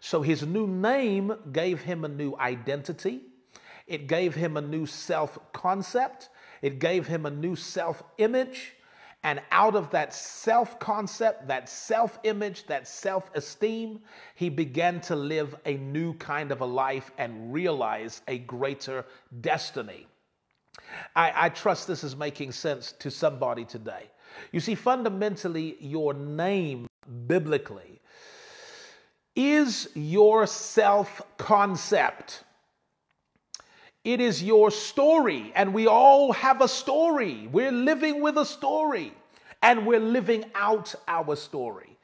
So 0.00 0.22
his 0.22 0.42
new 0.44 0.66
name 0.66 1.34
gave 1.52 1.82
him 1.82 2.04
a 2.04 2.08
new 2.08 2.34
identity. 2.36 3.22
It 3.86 4.06
gave 4.06 4.34
him 4.34 4.56
a 4.56 4.60
new 4.60 4.86
self 4.86 5.38
concept. 5.52 6.28
It 6.62 6.78
gave 6.78 7.06
him 7.06 7.26
a 7.26 7.30
new 7.30 7.54
self 7.54 8.02
image. 8.18 8.72
And 9.26 9.40
out 9.50 9.74
of 9.74 9.90
that 9.90 10.14
self 10.14 10.78
concept, 10.78 11.48
that 11.48 11.68
self 11.68 12.20
image, 12.22 12.64
that 12.68 12.86
self 12.86 13.28
esteem, 13.34 13.98
he 14.36 14.48
began 14.48 15.00
to 15.00 15.16
live 15.16 15.56
a 15.66 15.74
new 15.78 16.14
kind 16.14 16.52
of 16.52 16.60
a 16.60 16.64
life 16.64 17.10
and 17.18 17.52
realize 17.52 18.22
a 18.28 18.38
greater 18.38 19.04
destiny. 19.40 20.06
I, 21.16 21.46
I, 21.46 21.48
trust 21.48 21.88
this 21.88 22.04
is 22.04 22.14
making 22.14 22.52
sense 22.52 22.92
to 23.00 23.10
somebody 23.10 23.64
today. 23.64 24.04
You 24.52 24.60
see, 24.60 24.76
fundamentally, 24.76 25.76
your 25.80 26.14
name 26.14 26.86
biblically 27.26 28.00
is 29.34 29.88
your 29.96 30.46
self 30.46 31.20
concept. 31.36 32.44
It 34.06 34.20
is 34.20 34.40
your 34.40 34.70
story, 34.70 35.50
and 35.56 35.74
we 35.74 35.88
all 35.88 36.32
have 36.32 36.60
a 36.60 36.68
story. 36.68 37.48
We're 37.50 37.72
living 37.72 38.20
with 38.20 38.38
a 38.38 38.46
story, 38.46 39.12
and 39.64 39.84
we're 39.84 39.98
living 39.98 40.44
out 40.54 40.94
our 41.08 41.34
story. 41.34 41.98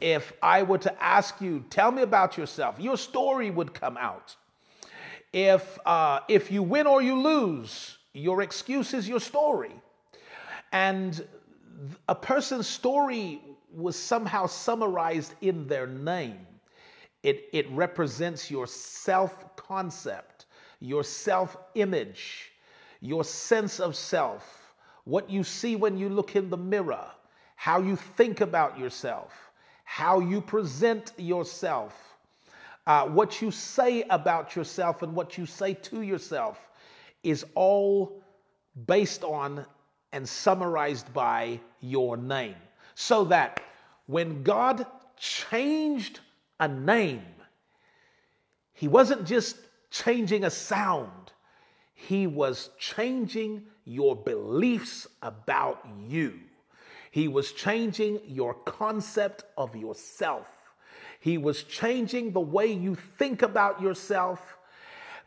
If 0.00 0.32
I 0.44 0.62
were 0.62 0.78
to 0.78 1.02
ask 1.02 1.40
you, 1.40 1.64
tell 1.68 1.90
me 1.90 2.02
about 2.02 2.38
yourself, 2.38 2.78
your 2.78 2.96
story 2.96 3.50
would 3.50 3.74
come 3.74 3.96
out. 3.96 4.36
If, 5.32 5.76
uh, 5.84 6.20
if 6.28 6.52
you 6.52 6.62
win 6.62 6.86
or 6.86 7.02
you 7.02 7.20
lose, 7.20 7.98
your 8.12 8.42
excuse 8.42 8.94
is 8.94 9.08
your 9.08 9.18
story. 9.18 9.74
And 10.70 11.20
a 12.08 12.14
person's 12.14 12.68
story 12.68 13.42
was 13.74 13.96
somehow 13.96 14.46
summarized 14.46 15.34
in 15.40 15.66
their 15.66 15.88
name. 15.88 16.46
It, 17.24 17.48
it 17.52 17.68
represents 17.72 18.52
your 18.52 18.68
self 18.68 19.56
concept 19.56 20.39
your 20.80 21.04
self 21.04 21.56
image, 21.74 22.50
your 23.00 23.24
sense 23.24 23.80
of 23.80 23.94
self, 23.94 24.74
what 25.04 25.30
you 25.30 25.44
see 25.44 25.76
when 25.76 25.96
you 25.96 26.08
look 26.08 26.36
in 26.36 26.50
the 26.50 26.56
mirror, 26.56 27.06
how 27.56 27.80
you 27.80 27.96
think 27.96 28.40
about 28.40 28.78
yourself, 28.78 29.32
how 29.84 30.20
you 30.20 30.40
present 30.40 31.12
yourself, 31.16 31.94
uh, 32.86 33.06
what 33.06 33.42
you 33.42 33.50
say 33.50 34.02
about 34.10 34.56
yourself 34.56 35.02
and 35.02 35.14
what 35.14 35.36
you 35.36 35.46
say 35.46 35.74
to 35.74 36.02
yourself 36.02 36.70
is 37.22 37.44
all 37.54 38.22
based 38.86 39.22
on 39.24 39.64
and 40.12 40.28
summarized 40.28 41.12
by 41.12 41.60
your 41.80 42.16
name. 42.16 42.56
So 42.94 43.24
that 43.24 43.62
when 44.06 44.42
God 44.42 44.86
changed 45.16 46.20
a 46.58 46.66
name, 46.66 47.22
He 48.72 48.88
wasn't 48.88 49.26
just 49.26 49.56
changing 49.90 50.44
a 50.44 50.50
sound, 50.50 51.32
he 51.94 52.26
was 52.26 52.70
changing 52.78 53.64
your 53.84 54.16
beliefs 54.16 55.06
about 55.22 55.86
you. 56.08 56.40
He 57.10 57.28
was 57.28 57.52
changing 57.52 58.20
your 58.26 58.54
concept 58.54 59.44
of 59.58 59.74
yourself. 59.74 60.46
He 61.18 61.36
was 61.36 61.64
changing 61.64 62.32
the 62.32 62.40
way 62.40 62.72
you 62.72 62.94
think 62.94 63.42
about 63.42 63.82
yourself, 63.82 64.56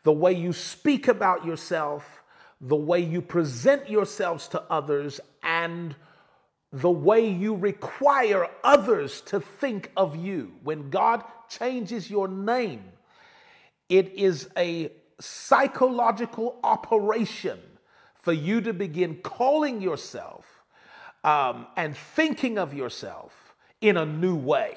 the 0.03 0.13
way 0.13 0.33
you 0.33 0.53
speak 0.53 1.07
about 1.07 1.45
yourself, 1.45 2.23
the 2.59 2.75
way 2.75 2.99
you 2.99 3.21
present 3.21 3.89
yourselves 3.89 4.47
to 4.49 4.61
others, 4.69 5.19
and 5.43 5.95
the 6.71 6.89
way 6.89 7.29
you 7.29 7.55
require 7.55 8.49
others 8.63 9.21
to 9.21 9.39
think 9.39 9.91
of 9.95 10.15
you. 10.15 10.53
When 10.63 10.89
God 10.89 11.23
changes 11.49 12.09
your 12.09 12.27
name, 12.27 12.83
it 13.93 14.11
is 14.15 14.49
a 14.57 14.91
psychological 15.19 16.59
operation 16.63 17.59
for 18.15 18.33
you 18.33 18.59
to 18.59 18.73
begin 18.73 19.17
calling 19.17 19.81
yourself 19.83 20.63
um, 21.23 21.67
and 21.77 21.95
thinking 21.95 22.57
of 22.57 22.73
yourself 22.73 23.53
in 23.81 23.97
a 23.97 24.05
new 24.05 24.35
way. 24.35 24.75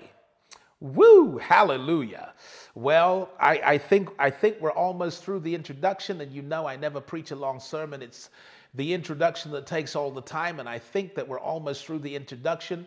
Woo, 0.80 1.38
hallelujah. 1.38 2.34
Well, 2.74 3.30
I, 3.40 3.60
I, 3.64 3.78
think 3.78 4.10
I 4.18 4.28
think 4.28 4.60
we're 4.60 4.70
almost 4.70 5.24
through 5.24 5.40
the 5.40 5.54
introduction, 5.54 6.20
and 6.20 6.30
you 6.30 6.42
know 6.42 6.66
I 6.66 6.76
never 6.76 7.00
preach 7.00 7.30
a 7.30 7.36
long 7.36 7.58
sermon. 7.58 8.02
It's 8.02 8.28
the 8.74 8.92
introduction 8.92 9.50
that 9.52 9.66
takes 9.66 9.96
all 9.96 10.10
the 10.10 10.20
time, 10.20 10.60
and 10.60 10.68
I 10.68 10.78
think 10.78 11.14
that 11.14 11.26
we're 11.26 11.40
almost 11.40 11.86
through 11.86 12.00
the 12.00 12.14
introduction. 12.14 12.86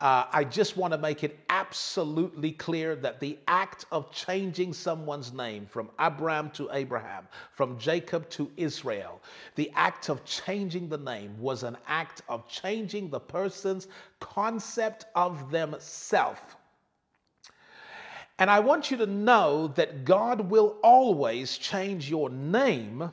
Uh, 0.00 0.26
I 0.32 0.44
just 0.44 0.76
want 0.76 0.92
to 0.92 0.98
make 0.98 1.22
it 1.22 1.38
absolutely 1.48 2.52
clear 2.52 2.96
that 2.96 3.20
the 3.20 3.38
act 3.46 3.86
of 3.92 4.10
changing 4.10 4.72
someone's 4.72 5.32
name 5.32 5.66
from 5.66 5.88
Abram 5.98 6.50
to 6.50 6.68
Abraham, 6.72 7.28
from 7.52 7.78
Jacob 7.78 8.28
to 8.30 8.50
Israel, 8.56 9.22
the 9.54 9.70
act 9.74 10.10
of 10.10 10.24
changing 10.24 10.88
the 10.88 10.98
name 10.98 11.38
was 11.38 11.62
an 11.62 11.76
act 11.86 12.22
of 12.28 12.46
changing 12.48 13.08
the 13.08 13.20
person's 13.20 13.86
concept 14.20 15.06
of 15.14 15.50
themselves. 15.50 16.40
And 18.40 18.50
I 18.50 18.58
want 18.58 18.90
you 18.90 18.96
to 18.96 19.06
know 19.06 19.68
that 19.76 20.04
God 20.04 20.40
will 20.40 20.76
always 20.82 21.56
change 21.56 22.10
your 22.10 22.30
name 22.30 23.10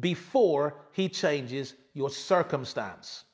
before 0.00 0.74
he 0.92 1.08
changes 1.08 1.74
your 1.92 2.08
circumstance. 2.08 3.24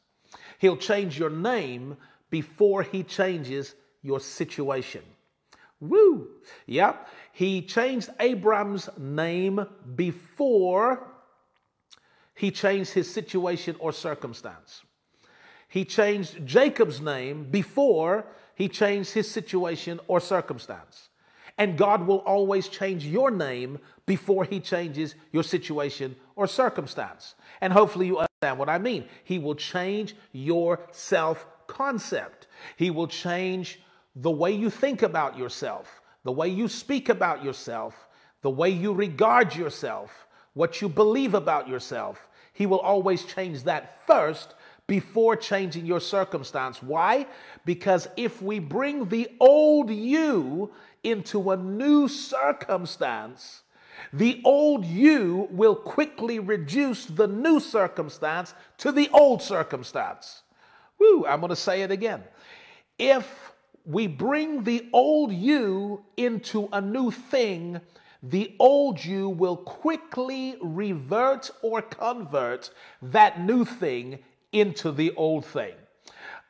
He'll 0.58 0.76
change 0.76 1.18
your 1.18 1.30
name 1.30 1.96
before 2.32 2.82
he 2.82 3.02
changes 3.02 3.74
your 4.00 4.18
situation. 4.18 5.02
Woo! 5.80 6.28
Yep. 6.66 7.08
He 7.32 7.60
changed 7.60 8.08
Abram's 8.18 8.88
name 8.98 9.66
before 9.94 11.06
he 12.34 12.50
changed 12.50 12.94
his 12.94 13.12
situation 13.12 13.76
or 13.78 13.92
circumstance. 13.92 14.80
He 15.68 15.84
changed 15.84 16.46
Jacob's 16.46 17.02
name 17.02 17.50
before 17.50 18.24
he 18.54 18.66
changed 18.68 19.12
his 19.12 19.30
situation 19.30 20.00
or 20.08 20.18
circumstance. 20.18 21.10
And 21.58 21.76
God 21.76 22.06
will 22.06 22.18
always 22.18 22.66
change 22.66 23.04
your 23.04 23.30
name 23.30 23.78
before 24.06 24.44
he 24.44 24.58
changes 24.58 25.14
your 25.32 25.42
situation 25.42 26.16
or 26.34 26.46
circumstance. 26.46 27.34
And 27.60 27.74
hopefully 27.74 28.06
you 28.06 28.18
understand 28.18 28.58
what 28.58 28.70
I 28.70 28.78
mean. 28.78 29.04
He 29.24 29.38
will 29.38 29.54
change 29.54 30.16
your 30.32 30.80
self 30.92 31.46
concept. 31.72 32.48
He 32.76 32.90
will 32.90 33.08
change 33.08 33.80
the 34.14 34.30
way 34.30 34.52
you 34.52 34.68
think 34.68 35.02
about 35.02 35.38
yourself, 35.38 36.02
the 36.22 36.32
way 36.32 36.48
you 36.48 36.68
speak 36.68 37.08
about 37.08 37.42
yourself, 37.42 37.94
the 38.42 38.50
way 38.50 38.68
you 38.68 38.92
regard 38.92 39.56
yourself, 39.56 40.26
what 40.52 40.82
you 40.82 40.88
believe 40.88 41.34
about 41.34 41.68
yourself. 41.68 42.28
He 42.52 42.66
will 42.66 42.80
always 42.80 43.24
change 43.24 43.62
that 43.64 44.06
first 44.06 44.54
before 44.86 45.34
changing 45.36 45.86
your 45.86 46.00
circumstance. 46.00 46.82
Why? 46.82 47.26
Because 47.64 48.08
if 48.16 48.42
we 48.42 48.58
bring 48.58 49.08
the 49.08 49.30
old 49.40 49.88
you 49.90 50.70
into 51.02 51.52
a 51.52 51.56
new 51.56 52.08
circumstance, 52.08 53.62
the 54.12 54.42
old 54.44 54.84
you 54.84 55.48
will 55.50 55.76
quickly 55.76 56.38
reduce 56.38 57.06
the 57.06 57.28
new 57.28 57.60
circumstance 57.60 58.52
to 58.78 58.92
the 58.92 59.08
old 59.14 59.40
circumstance. 59.40 60.42
Woo, 61.02 61.26
I'm 61.26 61.40
going 61.40 61.50
to 61.50 61.56
say 61.56 61.82
it 61.82 61.90
again. 61.90 62.22
If 62.96 63.52
we 63.84 64.06
bring 64.06 64.62
the 64.62 64.88
old 64.92 65.32
you 65.32 66.04
into 66.16 66.68
a 66.72 66.80
new 66.80 67.10
thing, 67.10 67.80
the 68.22 68.54
old 68.60 69.04
you 69.04 69.28
will 69.28 69.56
quickly 69.56 70.56
revert 70.62 71.50
or 71.60 71.82
convert 71.82 72.70
that 73.02 73.40
new 73.40 73.64
thing 73.64 74.20
into 74.52 74.92
the 74.92 75.12
old 75.16 75.44
thing. 75.44 75.74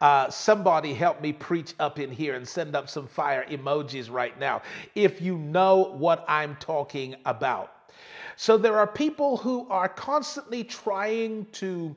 Uh, 0.02 0.28
somebody 0.28 0.92
help 0.92 1.22
me 1.22 1.32
preach 1.32 1.72
up 1.80 1.98
in 1.98 2.10
here 2.10 2.34
and 2.34 2.46
send 2.46 2.76
up 2.76 2.90
some 2.90 3.06
fire 3.06 3.46
emojis 3.48 4.10
right 4.10 4.38
now 4.38 4.60
if 4.94 5.22
you 5.22 5.38
know 5.38 5.94
what 5.96 6.26
I'm 6.28 6.56
talking 6.56 7.14
about. 7.24 7.72
So, 8.36 8.58
there 8.58 8.76
are 8.76 8.86
people 8.86 9.36
who 9.36 9.66
are 9.70 9.88
constantly 9.88 10.64
trying 10.64 11.46
to 11.52 11.94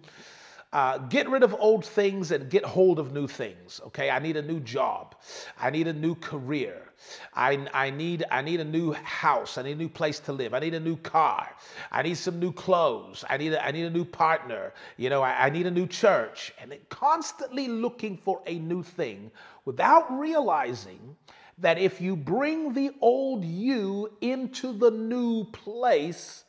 uh, 0.75 0.97
get 0.97 1.29
rid 1.29 1.41
of 1.41 1.55
old 1.57 1.85
things 1.85 2.31
and 2.31 2.49
get 2.49 2.65
hold 2.65 2.99
of 2.99 3.13
new 3.13 3.27
things. 3.27 3.79
Okay, 3.87 4.09
I 4.09 4.19
need 4.19 4.35
a 4.35 4.41
new 4.41 4.59
job. 4.59 5.15
I 5.57 5.69
need 5.69 5.87
a 5.87 5.93
new 5.93 6.15
career. 6.15 6.91
I, 7.33 7.65
I 7.73 7.91
need 7.91 8.25
I 8.29 8.41
need 8.41 8.59
a 8.59 8.65
new 8.65 8.91
house. 8.91 9.57
I 9.57 9.61
need 9.61 9.71
a 9.71 9.77
new 9.77 9.87
place 9.87 10.19
to 10.19 10.33
live. 10.33 10.53
I 10.53 10.59
need 10.59 10.73
a 10.73 10.79
new 10.81 10.97
car. 10.97 11.49
I 11.93 12.01
need 12.01 12.17
some 12.17 12.41
new 12.41 12.51
clothes. 12.51 13.23
I 13.29 13.37
need 13.37 13.53
a, 13.53 13.65
I 13.65 13.71
need 13.71 13.85
a 13.85 13.89
new 13.89 14.03
partner. 14.03 14.73
You 14.97 15.09
know, 15.09 15.21
I, 15.21 15.45
I 15.45 15.49
need 15.49 15.65
a 15.65 15.71
new 15.71 15.87
church. 15.87 16.53
And 16.59 16.77
constantly 16.89 17.69
looking 17.69 18.17
for 18.17 18.41
a 18.45 18.59
new 18.59 18.83
thing 18.83 19.31
without 19.63 20.11
realizing 20.19 21.15
that 21.59 21.77
if 21.77 22.01
you 22.01 22.17
bring 22.17 22.73
the 22.73 22.91
old 22.99 23.45
you 23.45 24.11
into 24.19 24.73
the 24.73 24.91
new 24.91 25.45
place, 25.45 26.43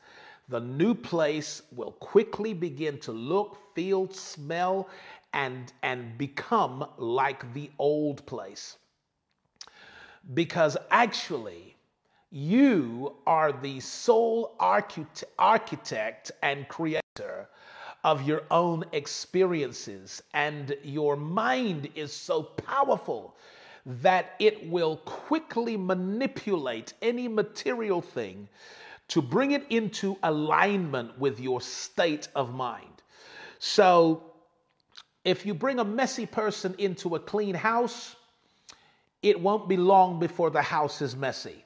the 0.49 0.61
new 0.61 0.95
place 0.95 1.63
will 1.73 1.93
quickly 1.93 2.55
begin 2.55 2.99
to 3.01 3.13
look, 3.13 3.59
feel, 3.75 4.09
smell, 4.11 4.89
and, 5.33 5.73
and 5.83 6.17
become 6.17 6.87
like 6.99 7.53
the 7.53 7.71
old 7.79 8.25
place. 8.27 8.77
Because 10.35 10.77
actually, 10.91 11.77
you 12.31 13.17
are 13.27 13.53
the 13.53 13.81
sole 13.81 14.55
architect 14.59 16.33
and 16.43 16.69
creator 16.69 17.49
of 18.05 18.23
your 18.23 18.43
own 18.51 18.85
experiences, 18.93 20.23
and 20.33 20.77
your 20.85 21.17
mind 21.17 21.89
is 21.97 22.13
so 22.13 22.43
powerful 22.43 23.37
that 23.85 24.35
it 24.39 24.69
will 24.69 24.99
quickly 24.99 25.77
manipulate 25.77 26.93
any 27.03 27.27
material 27.27 28.01
thing 28.01 28.49
to 29.09 29.23
bring 29.23 29.53
it 29.53 29.65
into 29.71 30.17
alignment 30.23 31.19
with 31.19 31.41
your 31.41 31.61
state 31.61 32.29
of 32.35 32.55
mind. 32.55 33.03
So, 33.59 34.23
if 35.25 35.45
you 35.45 35.55
bring 35.55 35.79
a 35.81 35.85
messy 35.85 36.27
person 36.27 36.75
into 36.79 37.17
a 37.17 37.19
clean 37.19 37.55
house, 37.55 38.15
it 39.23 39.41
won't 39.41 39.69
be 39.69 39.77
long 39.77 40.21
before 40.21 40.51
the 40.51 40.63
house 40.63 41.03
is 41.03 41.17
messy. 41.17 41.65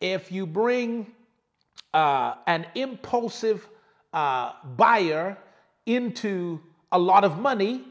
If 0.00 0.30
you 0.30 0.46
bring 0.46 1.12
uh, 1.94 2.34
an 2.46 2.66
impulsive 2.74 3.68
uh, 4.12 4.52
buyer 4.76 5.36
into 5.86 6.60
a 6.92 6.98
lot 6.98 7.24
of 7.24 7.38
money, 7.38 7.84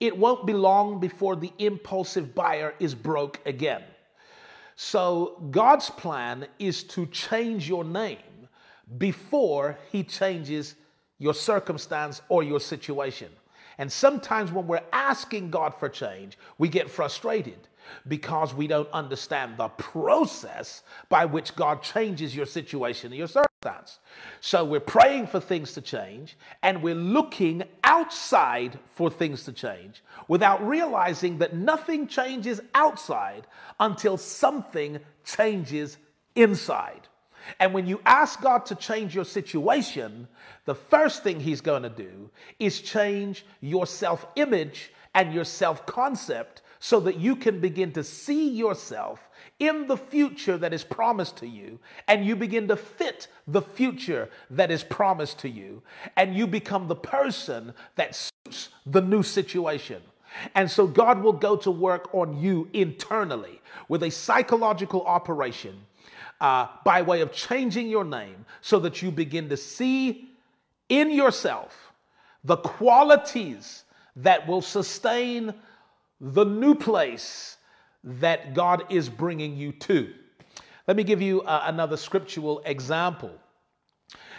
it 0.00 0.16
won't 0.16 0.46
be 0.46 0.52
long 0.52 0.98
before 0.98 1.36
the 1.36 1.52
impulsive 1.58 2.34
buyer 2.34 2.74
is 2.80 2.94
broke 2.94 3.40
again. 3.46 3.82
So 4.76 5.42
God's 5.50 5.90
plan 5.90 6.46
is 6.58 6.82
to 6.84 7.06
change 7.06 7.68
your 7.68 7.84
name 7.84 8.18
before 8.98 9.78
He 9.90 10.02
changes 10.02 10.74
your 11.18 11.34
circumstance 11.34 12.22
or 12.28 12.42
your 12.42 12.60
situation. 12.60 13.30
And 13.78 13.90
sometimes 13.90 14.52
when 14.52 14.66
we're 14.66 14.82
asking 14.92 15.50
God 15.50 15.74
for 15.74 15.88
change, 15.88 16.38
we 16.58 16.68
get 16.68 16.90
frustrated 16.90 17.68
because 18.08 18.54
we 18.54 18.66
don't 18.66 18.90
understand 18.92 19.56
the 19.56 19.68
process 19.68 20.82
by 21.08 21.24
which 21.24 21.54
God 21.56 21.82
changes 21.82 22.34
your 22.34 22.46
situation 22.46 23.12
and 23.12 23.18
your 23.18 23.28
circumstance. 23.28 23.51
So 24.40 24.64
we're 24.64 24.80
praying 24.80 25.28
for 25.28 25.40
things 25.40 25.72
to 25.74 25.80
change 25.80 26.36
and 26.62 26.82
we're 26.82 26.94
looking 26.94 27.62
outside 27.84 28.78
for 28.94 29.10
things 29.10 29.44
to 29.44 29.52
change 29.52 30.02
without 30.28 30.66
realizing 30.66 31.38
that 31.38 31.54
nothing 31.54 32.06
changes 32.06 32.60
outside 32.74 33.46
until 33.80 34.16
something 34.16 34.98
changes 35.24 35.98
inside. 36.34 37.08
And 37.58 37.74
when 37.74 37.86
you 37.86 38.00
ask 38.06 38.40
God 38.40 38.66
to 38.66 38.74
change 38.74 39.14
your 39.14 39.24
situation, 39.24 40.28
the 40.64 40.74
first 40.74 41.22
thing 41.22 41.40
He's 41.40 41.60
going 41.60 41.82
to 41.82 41.90
do 41.90 42.30
is 42.58 42.80
change 42.80 43.44
your 43.60 43.86
self 43.86 44.26
image 44.36 44.92
and 45.14 45.32
your 45.32 45.44
self 45.44 45.84
concept 45.86 46.62
so 46.78 47.00
that 47.00 47.18
you 47.18 47.36
can 47.36 47.60
begin 47.60 47.92
to 47.92 48.02
see 48.02 48.48
yourself 48.48 49.28
in 49.62 49.86
the 49.86 49.96
future 49.96 50.58
that 50.58 50.72
is 50.72 50.82
promised 50.82 51.36
to 51.36 51.46
you, 51.46 51.78
and 52.08 52.26
you 52.26 52.34
begin 52.34 52.66
to 52.66 52.76
fit 52.76 53.28
the 53.46 53.62
future 53.62 54.28
that 54.50 54.72
is 54.72 54.82
promised 54.82 55.38
to 55.38 55.48
you, 55.48 55.82
and 56.16 56.34
you 56.34 56.48
become 56.48 56.88
the 56.88 56.96
person 56.96 57.72
that 57.94 58.16
suits 58.16 58.70
the 58.84 59.00
new 59.00 59.22
situation. 59.22 60.02
And 60.56 60.68
so 60.68 60.86
God 60.88 61.22
will 61.22 61.32
go 61.32 61.56
to 61.56 61.70
work 61.70 62.12
on 62.12 62.40
you 62.40 62.68
internally 62.72 63.60
with 63.88 64.02
a 64.02 64.10
psychological 64.10 65.04
operation 65.04 65.76
uh, 66.40 66.66
by 66.84 67.02
way 67.02 67.20
of 67.20 67.32
changing 67.32 67.88
your 67.88 68.04
name 68.04 68.44
so 68.62 68.80
that 68.80 69.00
you 69.00 69.12
begin 69.12 69.48
to 69.48 69.56
see 69.56 70.28
in 70.88 71.12
yourself 71.12 71.92
the 72.42 72.56
qualities 72.56 73.84
that 74.16 74.48
will 74.48 74.62
sustain 74.62 75.54
the 76.20 76.44
new 76.44 76.74
place 76.74 77.58
that 78.04 78.54
God 78.54 78.84
is 78.90 79.08
bringing 79.08 79.56
you 79.56 79.72
to. 79.72 80.12
Let 80.88 80.96
me 80.96 81.04
give 81.04 81.22
you 81.22 81.42
uh, 81.42 81.64
another 81.66 81.96
scriptural 81.96 82.60
example. 82.64 83.30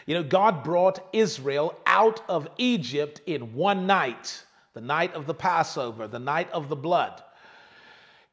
You 0.06 0.16
know, 0.16 0.24
God 0.24 0.64
brought 0.64 1.08
Israel 1.14 1.78
out 1.86 2.22
of 2.28 2.48
Egypt 2.58 3.22
in 3.26 3.54
one 3.54 3.88
night, 3.88 4.44
the 4.74 4.82
night 4.82 5.14
of 5.14 5.26
the 5.26 5.34
Passover, 5.34 6.08
the 6.08 6.20
night 6.20 6.52
of 6.52 6.68
the 6.68 6.76
blood. 6.76 7.24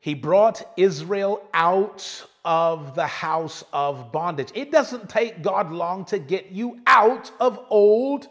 He 0.00 0.14
brought 0.14 0.66
Israel 0.76 1.42
out 1.54 2.26
of 2.44 2.94
the 2.94 3.06
house 3.06 3.62
of 3.72 4.10
bondage. 4.10 4.50
It 4.54 4.72
doesn't 4.72 5.08
take 5.08 5.42
God 5.42 5.70
long 5.70 6.06
to 6.06 6.18
get 6.18 6.50
you 6.50 6.80
out 6.86 7.30
of 7.38 7.64
old, 7.68 8.26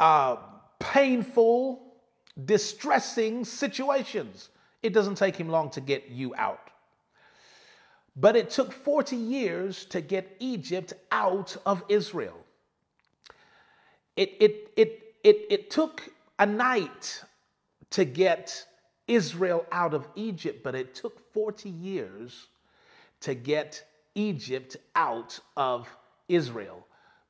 uh, 0.00 0.36
painful, 0.80 1.82
distressing 2.46 3.44
situations. 3.44 4.48
It 4.82 4.92
doesn't 4.92 5.16
take 5.16 5.36
him 5.36 5.48
long 5.48 5.70
to 5.70 5.80
get 5.80 6.08
you 6.08 6.34
out. 6.36 6.70
But 8.16 8.36
it 8.36 8.50
took 8.50 8.72
40 8.72 9.16
years 9.16 9.84
to 9.86 10.00
get 10.00 10.36
Egypt 10.40 10.92
out 11.12 11.56
of 11.64 11.84
Israel. 11.88 12.38
It, 14.16 14.34
it, 14.40 14.72
it, 14.76 15.14
it, 15.22 15.46
it 15.50 15.70
took 15.70 16.08
a 16.38 16.46
night 16.46 17.22
to 17.90 18.04
get 18.04 18.66
Israel 19.06 19.64
out 19.72 19.94
of 19.94 20.08
Egypt, 20.16 20.62
but 20.62 20.74
it 20.74 20.94
took 20.94 21.20
40 21.32 21.70
years 21.70 22.48
to 23.20 23.34
get 23.34 23.84
Egypt 24.14 24.76
out 24.94 25.38
of 25.56 25.88
Israel 26.28 26.86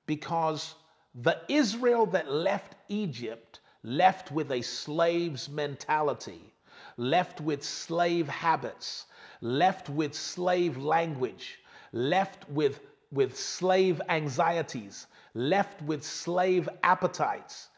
because 0.07 0.75
the 1.15 1.41
Israel 1.49 2.07
that 2.07 2.31
left 2.31 2.75
Egypt 2.89 3.61
left 3.83 4.33
with 4.33 4.51
a 4.51 4.63
slave's 4.63 5.49
mentality, 5.49 6.53
left 6.99 7.41
with 7.41 7.65
slave 7.65 8.29
habits, 8.29 9.07
left 9.41 9.89
with 9.89 10.15
slave 10.15 10.77
language, 10.77 11.61
left 11.93 12.47
with, 12.51 12.81
with 13.13 13.39
slave 13.39 14.03
anxieties, 14.09 15.07
left 15.33 15.81
with 15.83 16.05
slave 16.05 16.69
appetites. 16.83 17.69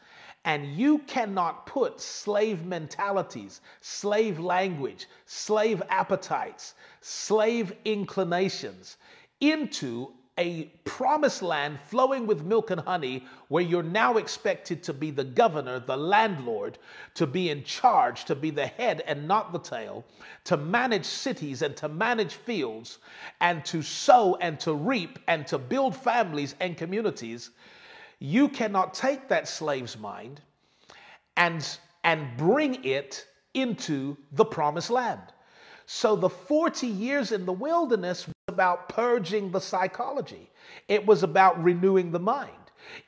And 0.43 0.65
you 0.75 0.97
cannot 0.99 1.67
put 1.67 2.01
slave 2.01 2.65
mentalities, 2.65 3.61
slave 3.79 4.39
language, 4.39 5.07
slave 5.27 5.83
appetites, 5.89 6.73
slave 6.99 7.71
inclinations 7.85 8.97
into 9.39 10.11
a 10.41 10.63
promised 10.85 11.43
land 11.43 11.79
flowing 11.79 12.25
with 12.25 12.43
milk 12.43 12.71
and 12.71 12.81
honey, 12.81 13.23
where 13.49 13.61
you're 13.61 13.83
now 13.83 14.17
expected 14.17 14.81
to 14.81 14.91
be 14.91 15.11
the 15.11 15.23
governor, 15.23 15.79
the 15.79 15.95
landlord, 15.95 16.79
to 17.13 17.27
be 17.27 17.51
in 17.51 17.63
charge, 17.63 18.25
to 18.25 18.33
be 18.33 18.49
the 18.49 18.65
head 18.65 19.03
and 19.05 19.27
not 19.27 19.53
the 19.53 19.59
tail, 19.59 20.03
to 20.43 20.57
manage 20.57 21.05
cities 21.05 21.61
and 21.61 21.77
to 21.77 21.87
manage 21.87 22.33
fields, 22.33 22.97
and 23.39 23.63
to 23.63 23.83
sow 23.83 24.35
and 24.41 24.59
to 24.59 24.73
reap 24.73 25.19
and 25.27 25.45
to 25.45 25.59
build 25.59 25.95
families 25.95 26.55
and 26.59 26.75
communities. 26.75 27.51
You 28.17 28.49
cannot 28.49 28.95
take 28.95 29.27
that 29.27 29.47
slave's 29.47 29.95
mind 29.95 30.41
and, 31.37 31.77
and 32.03 32.35
bring 32.35 32.83
it 32.83 33.27
into 33.53 34.17
the 34.31 34.45
promised 34.45 34.89
land. 34.89 35.21
So 35.85 36.15
the 36.15 36.29
40 36.29 36.87
years 36.87 37.31
in 37.31 37.45
the 37.45 37.53
wilderness 37.53 38.27
about 38.51 38.89
purging 38.89 39.51
the 39.51 39.61
psychology. 39.61 40.49
It 40.87 41.05
was 41.05 41.23
about 41.23 41.61
renewing 41.63 42.11
the 42.11 42.19
mind. 42.19 42.51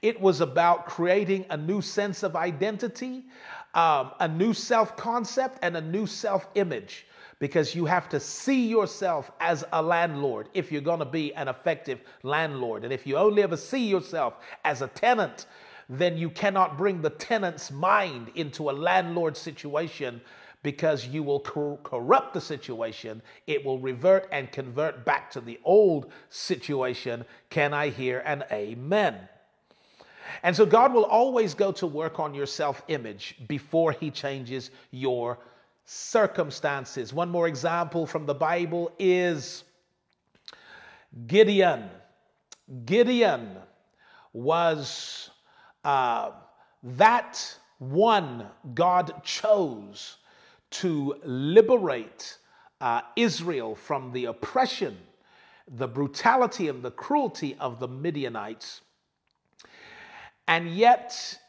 It 0.01 0.19
was 0.19 0.41
about 0.41 0.85
creating 0.85 1.45
a 1.49 1.57
new 1.57 1.81
sense 1.81 2.23
of 2.23 2.35
identity, 2.35 3.25
um, 3.73 4.11
a 4.19 4.27
new 4.27 4.53
self 4.53 4.95
concept, 4.95 5.59
and 5.61 5.75
a 5.75 5.81
new 5.81 6.05
self 6.05 6.47
image. 6.55 7.05
Because 7.39 7.75
you 7.75 7.85
have 7.85 8.07
to 8.09 8.19
see 8.19 8.67
yourself 8.67 9.31
as 9.41 9.65
a 9.73 9.81
landlord 9.81 10.47
if 10.53 10.71
you're 10.71 10.81
going 10.81 10.99
to 10.99 11.05
be 11.05 11.33
an 11.35 11.49
effective 11.49 11.99
landlord. 12.21 12.85
And 12.85 12.93
if 12.93 13.05
you 13.05 13.17
only 13.17 13.43
ever 13.43 13.57
see 13.57 13.85
yourself 13.85 14.35
as 14.63 14.81
a 14.81 14.87
tenant, 14.87 15.47
then 15.89 16.17
you 16.17 16.29
cannot 16.29 16.77
bring 16.77 17.01
the 17.01 17.09
tenant's 17.09 17.69
mind 17.69 18.31
into 18.35 18.69
a 18.69 18.71
landlord 18.71 19.35
situation 19.35 20.21
because 20.63 21.05
you 21.05 21.21
will 21.21 21.41
cor- 21.41 21.77
corrupt 21.83 22.33
the 22.33 22.41
situation. 22.41 23.21
It 23.45 23.63
will 23.63 23.79
revert 23.79 24.27
and 24.31 24.51
convert 24.51 25.05
back 25.05 25.29
to 25.31 25.41
the 25.41 25.59
old 25.63 26.11
situation. 26.29 27.25
Can 27.49 27.73
I 27.73 27.89
hear 27.89 28.19
an 28.19 28.43
amen? 28.51 29.27
And 30.41 30.55
so 30.55 30.65
God 30.65 30.93
will 30.93 31.05
always 31.05 31.53
go 31.53 31.71
to 31.73 31.85
work 31.85 32.19
on 32.19 32.33
your 32.33 32.45
self 32.45 32.81
image 32.87 33.35
before 33.47 33.91
he 33.91 34.09
changes 34.09 34.71
your 34.91 35.37
circumstances. 35.85 37.13
One 37.13 37.29
more 37.29 37.47
example 37.47 38.05
from 38.05 38.25
the 38.25 38.33
Bible 38.33 38.91
is 38.97 39.65
Gideon. 41.27 41.89
Gideon 42.85 43.57
was 44.31 45.29
uh, 45.83 46.31
that 46.83 47.57
one 47.79 48.47
God 48.73 49.21
chose 49.23 50.17
to 50.73 51.15
liberate 51.23 52.37
uh, 52.81 53.01
Israel 53.15 53.75
from 53.75 54.11
the 54.11 54.25
oppression, 54.25 54.97
the 55.67 55.87
brutality, 55.87 56.67
and 56.67 56.83
the 56.83 56.91
cruelty 56.91 57.55
of 57.59 57.79
the 57.79 57.87
Midianites. 57.87 58.81
And 60.47 60.69
yet, 60.75 61.39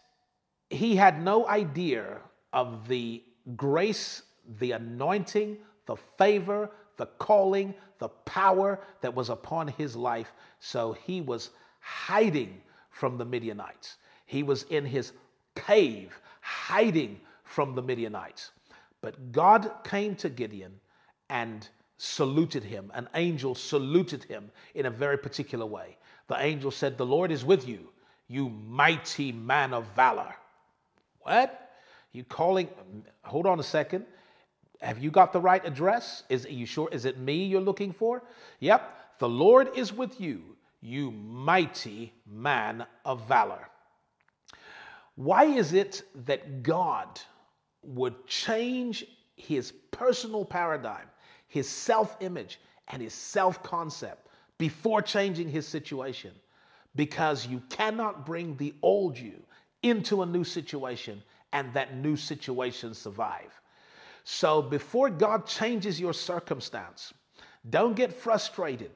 he 0.70 0.96
had 0.96 1.22
no 1.22 1.48
idea 1.48 2.18
of 2.52 2.86
the 2.86 3.22
grace, 3.56 4.22
the 4.60 4.72
anointing, 4.72 5.58
the 5.86 5.96
favor, 6.18 6.70
the 6.96 7.06
calling, 7.06 7.74
the 7.98 8.08
power 8.08 8.80
that 9.00 9.14
was 9.14 9.30
upon 9.30 9.68
his 9.68 9.96
life. 9.96 10.32
So 10.60 10.92
he 10.92 11.20
was 11.20 11.50
hiding 11.80 12.60
from 12.90 13.18
the 13.18 13.24
Midianites. 13.24 13.96
He 14.26 14.42
was 14.42 14.64
in 14.64 14.84
his 14.84 15.12
cave, 15.54 16.18
hiding 16.40 17.20
from 17.44 17.74
the 17.74 17.82
Midianites. 17.82 18.52
But 19.04 19.32
God 19.32 19.70
came 19.84 20.16
to 20.16 20.30
Gideon 20.30 20.80
and 21.28 21.68
saluted 21.98 22.64
him. 22.64 22.90
An 22.94 23.06
angel 23.14 23.54
saluted 23.54 24.24
him 24.24 24.50
in 24.74 24.86
a 24.86 24.90
very 24.90 25.18
particular 25.18 25.66
way. 25.66 25.98
The 26.28 26.42
angel 26.42 26.70
said, 26.70 26.96
The 26.96 27.04
Lord 27.04 27.30
is 27.30 27.44
with 27.44 27.68
you, 27.68 27.90
you 28.28 28.48
mighty 28.48 29.30
man 29.30 29.74
of 29.74 29.86
valor. 29.94 30.34
What? 31.20 31.72
You 32.12 32.24
calling? 32.24 32.70
Hold 33.24 33.44
on 33.44 33.60
a 33.60 33.62
second. 33.62 34.06
Have 34.80 34.98
you 34.98 35.10
got 35.10 35.34
the 35.34 35.40
right 35.40 35.64
address? 35.66 36.22
Is 36.30 36.46
you 36.48 36.64
sure? 36.64 36.88
Is 36.90 37.04
it 37.04 37.18
me 37.18 37.44
you're 37.44 37.60
looking 37.60 37.92
for? 37.92 38.22
Yep. 38.60 39.18
The 39.18 39.28
Lord 39.28 39.68
is 39.76 39.92
with 39.92 40.18
you, 40.18 40.56
you 40.80 41.10
mighty 41.10 42.14
man 42.26 42.86
of 43.04 43.28
valor. 43.28 43.68
Why 45.14 45.44
is 45.44 45.74
it 45.74 46.04
that 46.24 46.62
God 46.62 47.20
would 47.86 48.26
change 48.26 49.04
his 49.36 49.72
personal 49.90 50.44
paradigm, 50.44 51.06
his 51.48 51.68
self 51.68 52.16
image, 52.20 52.60
and 52.88 53.02
his 53.02 53.14
self 53.14 53.62
concept 53.62 54.28
before 54.58 55.02
changing 55.02 55.48
his 55.48 55.66
situation. 55.66 56.32
Because 56.96 57.46
you 57.46 57.60
cannot 57.70 58.24
bring 58.24 58.56
the 58.56 58.72
old 58.80 59.18
you 59.18 59.42
into 59.82 60.22
a 60.22 60.26
new 60.26 60.44
situation 60.44 61.22
and 61.52 61.72
that 61.74 61.96
new 61.96 62.16
situation 62.16 62.94
survive. 62.94 63.60
So 64.24 64.62
before 64.62 65.10
God 65.10 65.46
changes 65.46 66.00
your 66.00 66.12
circumstance, 66.12 67.12
don't 67.68 67.94
get 67.94 68.12
frustrated. 68.12 68.90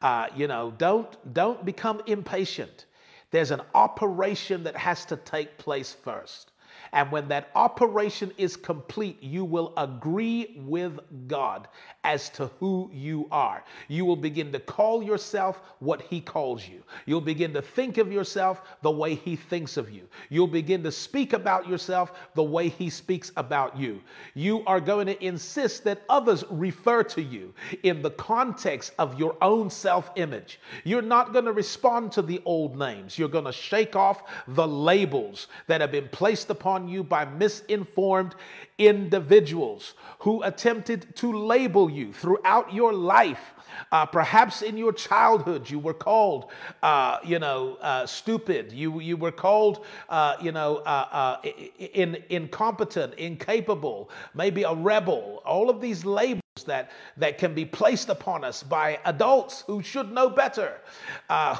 Uh, 0.00 0.26
you 0.34 0.46
know, 0.46 0.72
don't 0.78 1.34
don't 1.34 1.64
become 1.64 2.00
impatient. 2.06 2.86
There's 3.30 3.50
an 3.50 3.62
operation 3.74 4.64
that 4.64 4.76
has 4.76 5.04
to 5.06 5.16
take 5.16 5.58
place 5.58 5.92
first. 5.92 6.52
And 6.92 7.10
when 7.12 7.28
that 7.28 7.50
operation 7.54 8.32
is 8.36 8.56
complete, 8.56 9.22
you 9.22 9.44
will 9.44 9.72
agree 9.76 10.60
with 10.64 10.98
God 11.28 11.68
as 12.04 12.30
to 12.30 12.46
who 12.58 12.90
you 12.92 13.28
are. 13.30 13.62
You 13.88 14.04
will 14.04 14.16
begin 14.16 14.50
to 14.52 14.58
call 14.58 15.02
yourself 15.02 15.60
what 15.78 16.02
He 16.02 16.20
calls 16.20 16.66
you. 16.66 16.82
You'll 17.06 17.20
begin 17.20 17.52
to 17.54 17.62
think 17.62 17.98
of 17.98 18.10
yourself 18.12 18.62
the 18.82 18.90
way 18.90 19.14
He 19.14 19.36
thinks 19.36 19.76
of 19.76 19.90
you. 19.90 20.08
You'll 20.30 20.46
begin 20.46 20.82
to 20.82 20.92
speak 20.92 21.32
about 21.32 21.68
yourself 21.68 22.12
the 22.34 22.42
way 22.42 22.68
He 22.68 22.90
speaks 22.90 23.30
about 23.36 23.76
you. 23.78 24.00
You 24.34 24.64
are 24.66 24.80
going 24.80 25.06
to 25.06 25.24
insist 25.24 25.84
that 25.84 26.02
others 26.08 26.44
refer 26.50 27.02
to 27.04 27.22
you 27.22 27.54
in 27.82 28.02
the 28.02 28.10
context 28.10 28.92
of 28.98 29.18
your 29.18 29.36
own 29.42 29.70
self 29.70 30.10
image. 30.16 30.60
You're 30.84 31.02
not 31.02 31.32
going 31.32 31.44
to 31.44 31.52
respond 31.52 32.12
to 32.12 32.22
the 32.22 32.40
old 32.44 32.76
names. 32.78 33.18
You're 33.18 33.28
going 33.28 33.44
to 33.44 33.52
shake 33.52 33.94
off 33.94 34.22
the 34.48 34.66
labels 34.66 35.48
that 35.66 35.80
have 35.80 35.92
been 35.92 36.08
placed 36.08 36.50
upon 36.50 36.79
upon 36.80 36.88
you 36.88 37.04
by 37.04 37.24
misinformed 37.24 38.34
individuals 38.78 39.94
who 40.20 40.42
attempted 40.42 41.14
to 41.16 41.32
label 41.32 41.90
you 41.90 42.12
throughout 42.12 42.72
your 42.72 42.92
life. 42.92 43.54
Uh, 43.92 44.04
perhaps 44.04 44.62
in 44.62 44.76
your 44.76 44.92
childhood, 44.92 45.68
you 45.70 45.78
were 45.78 45.94
called, 45.94 46.50
uh, 46.82 47.18
you 47.24 47.38
know, 47.38 47.76
uh, 47.80 48.04
stupid. 48.04 48.72
You 48.72 49.00
you 49.00 49.16
were 49.16 49.32
called, 49.32 49.84
uh, 50.08 50.36
you 50.42 50.52
know, 50.52 50.78
uh, 50.78 51.38
uh, 51.44 51.48
in, 51.94 52.22
incompetent, 52.28 53.14
incapable, 53.14 54.10
maybe 54.34 54.64
a 54.64 54.74
rebel. 54.74 55.42
All 55.44 55.70
of 55.70 55.80
these 55.80 56.04
labels 56.04 56.40
that, 56.66 56.90
that 57.16 57.38
can 57.38 57.54
be 57.54 57.64
placed 57.64 58.08
upon 58.10 58.44
us 58.44 58.62
by 58.62 58.98
adults 59.04 59.64
who 59.66 59.82
should 59.82 60.12
know 60.12 60.28
better, 60.28 60.80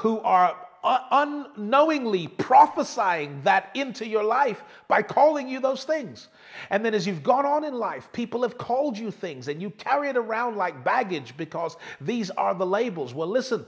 who 0.02 0.18
are 0.20 0.56
Uh, 0.83 0.99
unknowingly 1.11 2.27
prophesying 2.27 3.38
that 3.43 3.71
into 3.75 4.07
your 4.07 4.25
life 4.25 4.62
by 4.88 5.03
calling 5.03 5.47
you 5.47 5.61
those 5.61 5.85
things. 5.85 6.29
And 6.71 6.83
then 6.83 6.95
as 6.95 7.07
you've 7.07 7.23
gone 7.23 7.45
on 7.45 7.64
in 7.64 7.75
life, 7.75 8.09
people 8.12 8.43
have 8.43 8.57
called 8.57 8.97
you 8.97 9.11
things 9.11 9.49
and 9.49 9.61
you 9.61 9.69
carry 9.71 10.09
it 10.09 10.16
around 10.16 10.57
like 10.57 10.83
baggage 10.83 11.37
because 11.37 11.77
these 12.01 12.31
are 12.31 12.55
the 12.55 12.64
labels. 12.64 13.12
Well, 13.12 13.29
listen, 13.29 13.66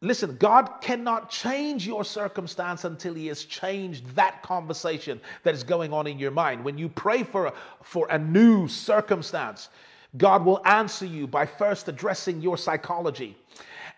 Listen, 0.00 0.36
God 0.36 0.80
cannot 0.80 1.28
change 1.28 1.84
your 1.84 2.04
circumstance 2.04 2.84
until 2.84 3.14
He 3.14 3.26
has 3.26 3.44
changed 3.44 4.06
that 4.14 4.42
conversation 4.44 5.20
that 5.42 5.54
is 5.54 5.64
going 5.64 5.92
on 5.92 6.06
in 6.06 6.20
your 6.20 6.30
mind. 6.30 6.64
When 6.64 6.78
you 6.78 6.88
pray 6.88 7.24
for 7.24 7.46
a, 7.46 7.52
for 7.82 8.06
a 8.08 8.18
new 8.18 8.68
circumstance, 8.68 9.70
God 10.16 10.44
will 10.44 10.64
answer 10.64 11.04
you 11.04 11.26
by 11.26 11.46
first 11.46 11.88
addressing 11.88 12.40
your 12.40 12.56
psychology. 12.56 13.36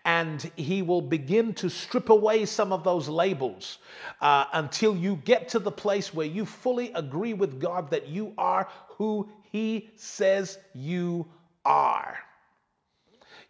And 0.05 0.41
he 0.55 0.81
will 0.81 1.01
begin 1.01 1.53
to 1.55 1.69
strip 1.69 2.09
away 2.09 2.45
some 2.45 2.73
of 2.73 2.83
those 2.83 3.07
labels 3.07 3.77
uh, 4.19 4.45
until 4.53 4.95
you 4.95 5.17
get 5.25 5.49
to 5.49 5.59
the 5.59 5.71
place 5.71 6.13
where 6.13 6.27
you 6.27 6.45
fully 6.45 6.91
agree 6.93 7.33
with 7.33 7.59
God 7.59 7.91
that 7.91 8.07
you 8.07 8.33
are 8.37 8.67
who 8.89 9.29
he 9.51 9.89
says 9.95 10.57
you 10.73 11.27
are. 11.65 12.17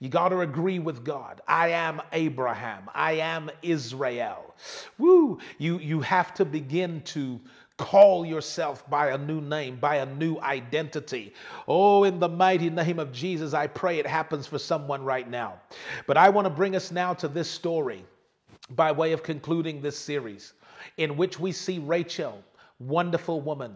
You 0.02 0.10
got 0.10 0.30
to 0.30 0.40
agree 0.40 0.80
with 0.80 1.04
God. 1.04 1.42
I 1.48 1.70
am 1.70 2.02
Abraham. 2.12 2.90
I 2.96 3.14
am 3.14 3.52
Israel. 3.62 4.56
Woo! 4.98 5.38
You, 5.60 5.78
you 5.78 6.02
have 6.02 6.34
to 6.34 6.44
begin 6.44 7.02
to 7.02 7.40
call 7.82 8.24
yourself 8.24 8.88
by 8.91 9.10
a 9.10 9.17
new 9.17 9.41
name, 9.41 9.76
by 9.78 9.96
a 9.96 10.06
new 10.06 10.38
identity. 10.39 11.34
Oh, 11.67 12.04
in 12.04 12.20
the 12.20 12.30
mighty 12.30 12.70
name 12.70 13.00
of 13.00 13.12
Jesus, 13.12 13.56
I 13.56 13.65
pray 13.65 13.98
it 13.98 14.06
happens 14.06 14.46
for 14.46 14.60
someone 14.60 15.04
right 15.04 15.28
now. 15.28 15.60
But 16.06 16.15
I 16.15 16.30
want 16.30 16.46
to 16.46 16.50
bring 16.52 16.76
us 16.76 16.91
now 16.91 17.15
to 17.15 17.28
this 17.28 17.50
story 17.50 18.06
by 18.70 18.91
way 18.91 19.13
of 19.13 19.24
concluding 19.24 19.82
this 19.82 19.98
series, 19.98 20.54
in 20.98 21.17
which 21.17 21.39
we 21.39 21.52
see 21.52 21.80
Rachel, 21.80 22.44
wonderful 22.80 23.41
woman, 23.41 23.74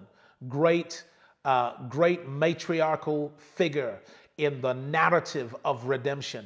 great, 0.47 1.03
uh, 1.43 1.73
great 1.89 2.29
matriarchal 2.29 3.33
figure 3.55 3.99
in 4.37 4.61
the 4.61 4.73
narrative 4.73 5.55
of 5.65 5.85
redemption. 5.85 6.45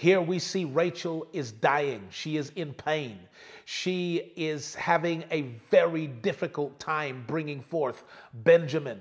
Here 0.00 0.22
we 0.22 0.38
see 0.38 0.64
Rachel 0.64 1.26
is 1.34 1.52
dying. 1.52 2.06
She 2.08 2.38
is 2.38 2.52
in 2.56 2.72
pain. 2.72 3.18
She 3.66 4.32
is 4.34 4.74
having 4.74 5.24
a 5.30 5.42
very 5.70 6.06
difficult 6.06 6.80
time 6.80 7.22
bringing 7.26 7.60
forth 7.60 8.04
Benjamin. 8.32 8.98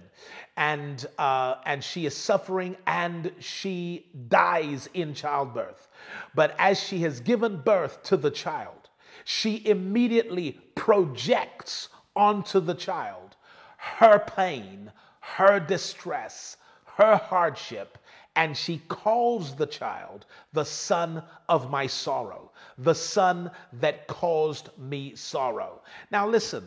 And, 0.58 1.06
uh, 1.18 1.56
and 1.66 1.82
she 1.82 2.06
is 2.06 2.18
suffering 2.18 2.76
and 2.86 3.32
she 3.40 4.08
dies 4.28 4.90
in 4.94 5.14
childbirth. 5.14 5.88
But 6.36 6.54
as 6.60 6.78
she 6.78 7.00
has 7.04 7.22
given 7.22 7.62
birth 7.62 8.04
to 8.04 8.18
the 8.18 8.30
child, 8.30 8.90
she 9.24 9.66
immediately 9.66 10.60
projects 10.76 11.88
onto 12.14 12.60
the 12.60 12.76
child 12.76 13.38
her 13.78 14.20
pain, 14.20 14.92
her 15.22 15.62
distress, 15.62 16.58
her 16.98 17.16
hardship, 17.16 17.98
and 18.40 18.56
she 18.56 18.78
calls 18.88 19.54
the 19.54 19.66
child 19.66 20.26
the 20.54 20.64
son 20.64 21.22
of 21.50 21.70
my 21.70 21.86
sorrow, 21.86 22.54
the 22.78 22.96
son 22.96 23.52
that 23.74 24.08
caused 24.08 24.70
me 24.78 25.14
sorrow. 25.14 25.82
Now, 26.10 26.26
listen, 26.26 26.66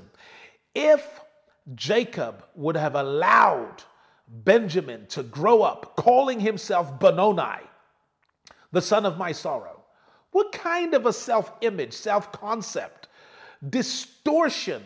if 0.75 1.21
Jacob 1.75 2.45
would 2.57 2.77
have 2.77 2.95
allowed 2.95 3.85
Benjamin 4.29 5.07
to 5.07 5.23
grow 5.23 5.63
up 5.63 5.97
calling 5.97 6.41
himself 6.41 7.01
Benoni, 7.01 7.63
the 8.71 8.83
son 8.83 9.07
of 9.07 9.17
my 9.17 9.33
sorrow, 9.33 9.83
what 10.33 10.53
kind 10.53 10.93
of 10.93 11.07
a 11.07 11.13
self 11.13 11.55
image, 11.63 11.95
self 11.95 12.31
concept, 12.33 13.09
distortion 13.71 14.83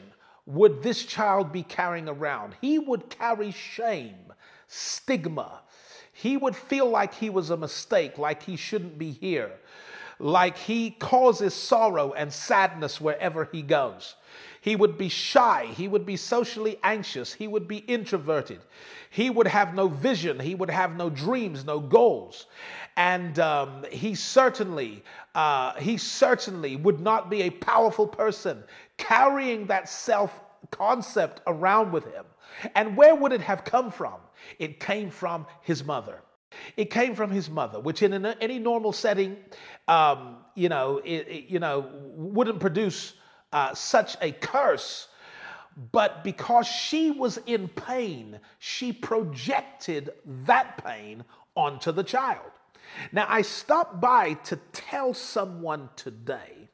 would 0.46 0.84
this 0.84 1.04
child 1.04 1.50
be 1.50 1.64
carrying 1.64 2.08
around? 2.08 2.54
He 2.60 2.78
would 2.78 3.10
carry 3.10 3.50
shame, 3.50 4.32
stigma, 4.68 5.62
he 6.18 6.38
would 6.38 6.56
feel 6.56 6.88
like 6.88 7.12
he 7.12 7.28
was 7.28 7.50
a 7.50 7.58
mistake, 7.58 8.16
like 8.16 8.42
he 8.42 8.56
shouldn't 8.56 8.96
be 8.96 9.10
here, 9.10 9.52
like 10.18 10.56
he 10.56 10.92
causes 10.92 11.52
sorrow 11.52 12.14
and 12.14 12.32
sadness 12.32 12.98
wherever 12.98 13.44
he 13.52 13.60
goes. 13.60 14.14
He 14.62 14.76
would 14.76 14.96
be 14.96 15.10
shy. 15.10 15.66
He 15.76 15.88
would 15.88 16.06
be 16.06 16.16
socially 16.16 16.78
anxious. 16.82 17.34
He 17.34 17.46
would 17.46 17.68
be 17.68 17.76
introverted. 17.76 18.60
He 19.10 19.28
would 19.28 19.46
have 19.46 19.74
no 19.74 19.88
vision. 19.88 20.40
He 20.40 20.54
would 20.54 20.70
have 20.70 20.96
no 20.96 21.10
dreams, 21.10 21.66
no 21.66 21.80
goals. 21.80 22.46
And 22.96 23.38
um, 23.38 23.84
he 23.92 24.14
certainly, 24.14 25.04
uh, 25.34 25.74
he 25.74 25.98
certainly 25.98 26.76
would 26.76 26.98
not 26.98 27.28
be 27.28 27.42
a 27.42 27.50
powerful 27.50 28.08
person 28.08 28.64
carrying 28.96 29.66
that 29.66 29.86
self 29.86 30.40
concept 30.70 31.42
around 31.46 31.92
with 31.92 32.10
him. 32.10 32.24
And 32.74 32.96
where 32.96 33.14
would 33.14 33.32
it 33.32 33.42
have 33.42 33.64
come 33.64 33.90
from? 33.90 34.14
It 34.58 34.80
came 34.80 35.10
from 35.10 35.46
his 35.62 35.84
mother. 35.84 36.22
It 36.76 36.90
came 36.90 37.14
from 37.14 37.30
his 37.30 37.50
mother, 37.50 37.80
which 37.80 38.02
in 38.02 38.24
any 38.24 38.58
normal 38.58 38.92
setting, 38.92 39.36
um, 39.88 40.38
you 40.54 40.68
know, 40.68 40.98
it, 41.04 41.28
it, 41.28 41.50
you 41.50 41.58
know, 41.58 41.90
wouldn't 42.14 42.60
produce 42.60 43.14
uh, 43.52 43.74
such 43.74 44.16
a 44.20 44.32
curse. 44.32 45.08
But 45.92 46.24
because 46.24 46.66
she 46.66 47.10
was 47.10 47.38
in 47.46 47.68
pain, 47.68 48.40
she 48.58 48.92
projected 48.92 50.10
that 50.46 50.82
pain 50.84 51.24
onto 51.54 51.92
the 51.92 52.04
child. 52.04 52.50
Now, 53.12 53.26
I 53.28 53.42
stopped 53.42 54.00
by 54.00 54.34
to 54.44 54.56
tell 54.72 55.12
someone 55.12 55.90
today 55.96 56.68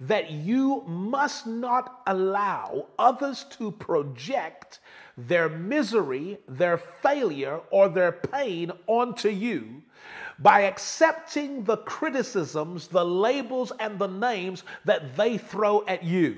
that 0.00 0.30
you 0.30 0.84
must 0.86 1.46
not 1.46 2.02
allow 2.06 2.86
others 2.98 3.44
to 3.50 3.72
project 3.72 4.80
their 5.16 5.48
misery, 5.48 6.38
their 6.48 6.76
failure, 6.76 7.60
or 7.70 7.88
their 7.88 8.12
pain 8.12 8.70
onto 8.86 9.28
you 9.28 9.82
by 10.38 10.62
accepting 10.62 11.64
the 11.64 11.78
criticisms, 11.78 12.88
the 12.88 13.04
labels, 13.04 13.72
and 13.80 13.98
the 13.98 14.06
names 14.06 14.64
that 14.84 15.16
they 15.16 15.38
throw 15.38 15.84
at 15.86 16.04
you 16.04 16.36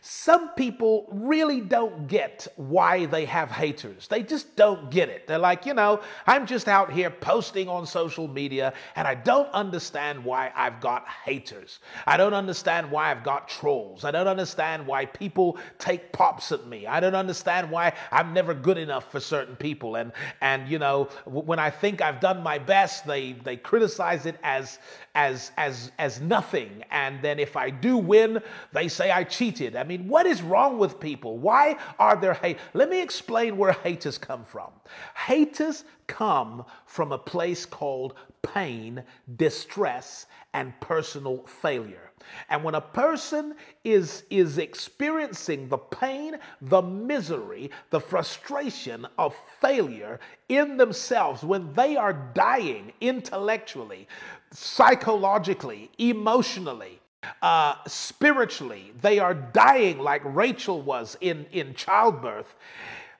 some 0.00 0.50
people 0.50 1.06
really 1.10 1.60
don't 1.60 2.06
get 2.06 2.46
why 2.56 3.06
they 3.06 3.24
have 3.24 3.50
haters. 3.50 4.08
They 4.08 4.22
just 4.22 4.56
don't 4.56 4.90
get 4.90 5.08
it. 5.08 5.26
They're 5.26 5.38
like, 5.38 5.66
you 5.66 5.74
know, 5.74 6.00
I'm 6.26 6.46
just 6.46 6.68
out 6.68 6.92
here 6.92 7.10
posting 7.10 7.68
on 7.68 7.86
social 7.86 8.28
media 8.28 8.72
and 8.96 9.06
I 9.06 9.14
don't 9.14 9.48
understand 9.50 10.24
why 10.24 10.52
I've 10.54 10.80
got 10.80 11.06
haters. 11.08 11.80
I 12.06 12.16
don't 12.16 12.34
understand 12.34 12.90
why 12.90 13.10
I've 13.10 13.24
got 13.24 13.48
trolls. 13.48 14.04
I 14.04 14.10
don't 14.10 14.28
understand 14.28 14.86
why 14.86 15.06
people 15.06 15.58
take 15.78 16.12
pops 16.12 16.52
at 16.52 16.66
me. 16.66 16.86
I 16.86 17.00
don't 17.00 17.14
understand 17.14 17.70
why 17.70 17.92
I'm 18.12 18.32
never 18.32 18.54
good 18.54 18.78
enough 18.78 19.10
for 19.10 19.20
certain 19.20 19.56
people. 19.56 19.96
And 19.96 20.12
and 20.40 20.68
you 20.68 20.78
know, 20.78 21.08
when 21.26 21.58
I 21.58 21.70
think 21.70 22.00
I've 22.00 22.20
done 22.20 22.42
my 22.42 22.58
best, 22.58 23.06
they 23.06 23.32
they 23.32 23.56
criticize 23.56 24.26
it 24.26 24.38
as 24.42 24.78
as 25.18 25.50
as 25.56 25.90
as 25.98 26.20
nothing. 26.20 26.84
And 26.92 27.20
then 27.20 27.40
if 27.40 27.56
I 27.56 27.70
do 27.70 27.96
win, 27.96 28.40
they 28.72 28.86
say 28.86 29.10
I 29.10 29.24
cheated. 29.24 29.74
I 29.74 29.82
mean, 29.82 30.06
what 30.06 30.26
is 30.26 30.42
wrong 30.42 30.78
with 30.78 31.00
people? 31.00 31.38
Why 31.38 31.76
are 31.98 32.14
there 32.14 32.34
hate? 32.34 32.58
Let 32.72 32.88
me 32.88 33.02
explain 33.02 33.56
where 33.56 33.72
haters 33.72 34.16
come 34.16 34.44
from. 34.44 34.70
Haters 35.16 35.82
come 36.06 36.64
from 36.86 37.10
a 37.10 37.18
place 37.18 37.66
called 37.66 38.14
pain, 38.42 39.02
distress, 39.36 40.26
and 40.54 40.72
personal 40.80 41.38
failure. 41.46 42.08
And 42.48 42.62
when 42.64 42.74
a 42.74 42.80
person 42.80 43.54
is, 43.84 44.24
is 44.30 44.58
experiencing 44.58 45.68
the 45.68 45.78
pain, 45.78 46.38
the 46.60 46.82
misery, 46.82 47.70
the 47.90 48.00
frustration 48.00 49.06
of 49.18 49.34
failure 49.60 50.20
in 50.48 50.76
themselves, 50.76 51.42
when 51.42 51.72
they 51.74 51.96
are 51.96 52.12
dying 52.34 52.92
intellectually, 53.00 54.08
psychologically, 54.52 55.90
emotionally, 55.98 57.00
uh, 57.42 57.74
spiritually, 57.86 58.92
they 59.00 59.18
are 59.18 59.34
dying 59.34 59.98
like 59.98 60.22
Rachel 60.24 60.80
was 60.82 61.16
in, 61.20 61.46
in 61.52 61.74
childbirth, 61.74 62.54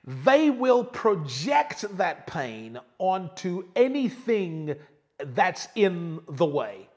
they 0.05 0.49
will 0.49 0.83
project 0.83 1.85
that 1.97 2.25
pain 2.25 2.79
onto 2.97 3.65
anything 3.75 4.75
that's 5.19 5.67
in 5.75 6.21
the 6.29 6.45
way. 6.45 6.87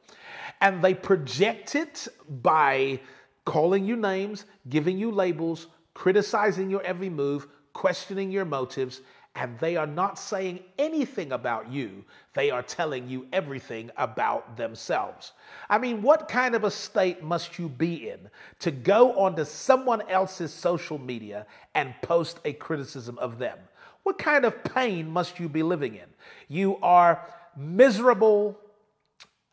And 0.61 0.83
they 0.83 0.95
project 0.95 1.75
it 1.75 2.07
by 2.29 3.01
calling 3.45 3.85
you 3.85 3.97
names, 3.97 4.45
giving 4.69 4.97
you 4.97 5.11
labels, 5.11 5.67
criticizing 5.95 6.71
your 6.71 6.83
every 6.83 7.11
move, 7.11 7.49
questioning 7.73 8.31
your 8.31 8.45
motives, 8.45 9.01
and 9.35 9.59
they 9.61 9.77
are 9.77 9.87
not 9.87 10.19
saying 10.19 10.61
anything 10.79 11.33
about 11.33 11.71
you. 11.71 12.05
They 12.35 12.51
are 12.51 12.63
telling 12.63 13.09
you 13.09 13.27
everything 13.33 13.91
about 13.97 14.57
themselves. 14.59 15.33
I 15.71 15.79
mean, 15.79 16.03
what 16.03 16.29
kind 16.29 16.55
of 16.55 16.65
a 16.65 16.71
state 16.71 17.23
must 17.23 17.59
you 17.59 17.69
be 17.69 18.11
in 18.11 18.29
to 18.59 18.71
go 18.71 19.15
onto 19.15 19.45
someone 19.45 20.03
else's 20.11 20.53
social 20.53 20.99
media 20.99 21.47
and 21.75 21.95
post 22.03 22.41
a 22.45 22.53
criticism 22.53 23.19
of 23.19 23.39
them? 23.39 23.59
What 24.03 24.19
kind 24.19 24.45
of 24.45 24.63
pain 24.65 25.09
must 25.09 25.41
you 25.41 25.49
be 25.49 25.63
living 25.63 25.95
in? 25.95 26.09
You 26.49 26.77
are 26.83 27.27
miserable, 27.57 28.59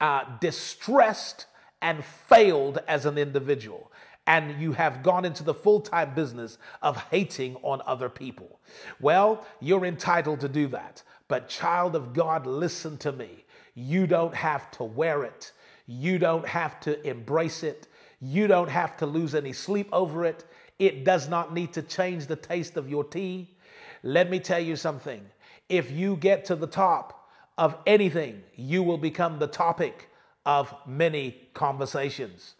uh, 0.01 0.23
distressed, 0.41 1.45
and 1.81 2.03
failed 2.03 2.79
as 2.87 3.05
an 3.05 3.17
individual 3.17 3.89
and 4.29 4.61
you 4.61 4.71
have 4.71 5.01
gone 5.01 5.25
into 5.25 5.43
the 5.43 5.55
full 5.55 5.81
time 5.81 6.13
business 6.13 6.59
of 6.83 6.95
hating 7.09 7.55
on 7.63 7.81
other 7.87 8.09
people. 8.09 8.59
Well, 9.01 9.43
you're 9.59 9.85
entitled 9.85 10.39
to 10.41 10.47
do 10.47 10.67
that. 10.67 11.01
But, 11.27 11.49
child 11.49 11.95
of 11.95 12.13
God, 12.13 12.45
listen 12.45 12.97
to 12.99 13.11
me. 13.11 13.43
You 13.73 14.05
don't 14.05 14.35
have 14.35 14.69
to 14.71 14.83
wear 14.83 15.23
it. 15.23 15.51
You 15.87 16.19
don't 16.19 16.47
have 16.47 16.79
to 16.81 17.05
embrace 17.07 17.63
it. 17.63 17.87
You 18.21 18.45
don't 18.45 18.69
have 18.69 18.95
to 18.97 19.07
lose 19.07 19.33
any 19.33 19.51
sleep 19.51 19.89
over 19.91 20.25
it. 20.25 20.45
It 20.77 21.03
does 21.03 21.27
not 21.27 21.51
need 21.51 21.73
to 21.73 21.81
change 21.81 22.27
the 22.27 22.35
taste 22.35 22.77
of 22.77 22.87
your 22.87 23.03
tea. 23.03 23.57
Let 24.03 24.29
me 24.29 24.39
tell 24.39 24.59
you 24.59 24.75
something. 24.75 25.25
If 25.69 25.91
you 25.91 26.15
get 26.15 26.45
to 26.45 26.55
the 26.55 26.67
top 26.67 27.29
of 27.57 27.75
anything, 27.87 28.43
you 28.55 28.83
will 28.83 28.97
become 28.99 29.39
the 29.39 29.47
topic 29.47 30.09
of 30.45 30.73
many 30.85 31.49
conversations. 31.55 32.53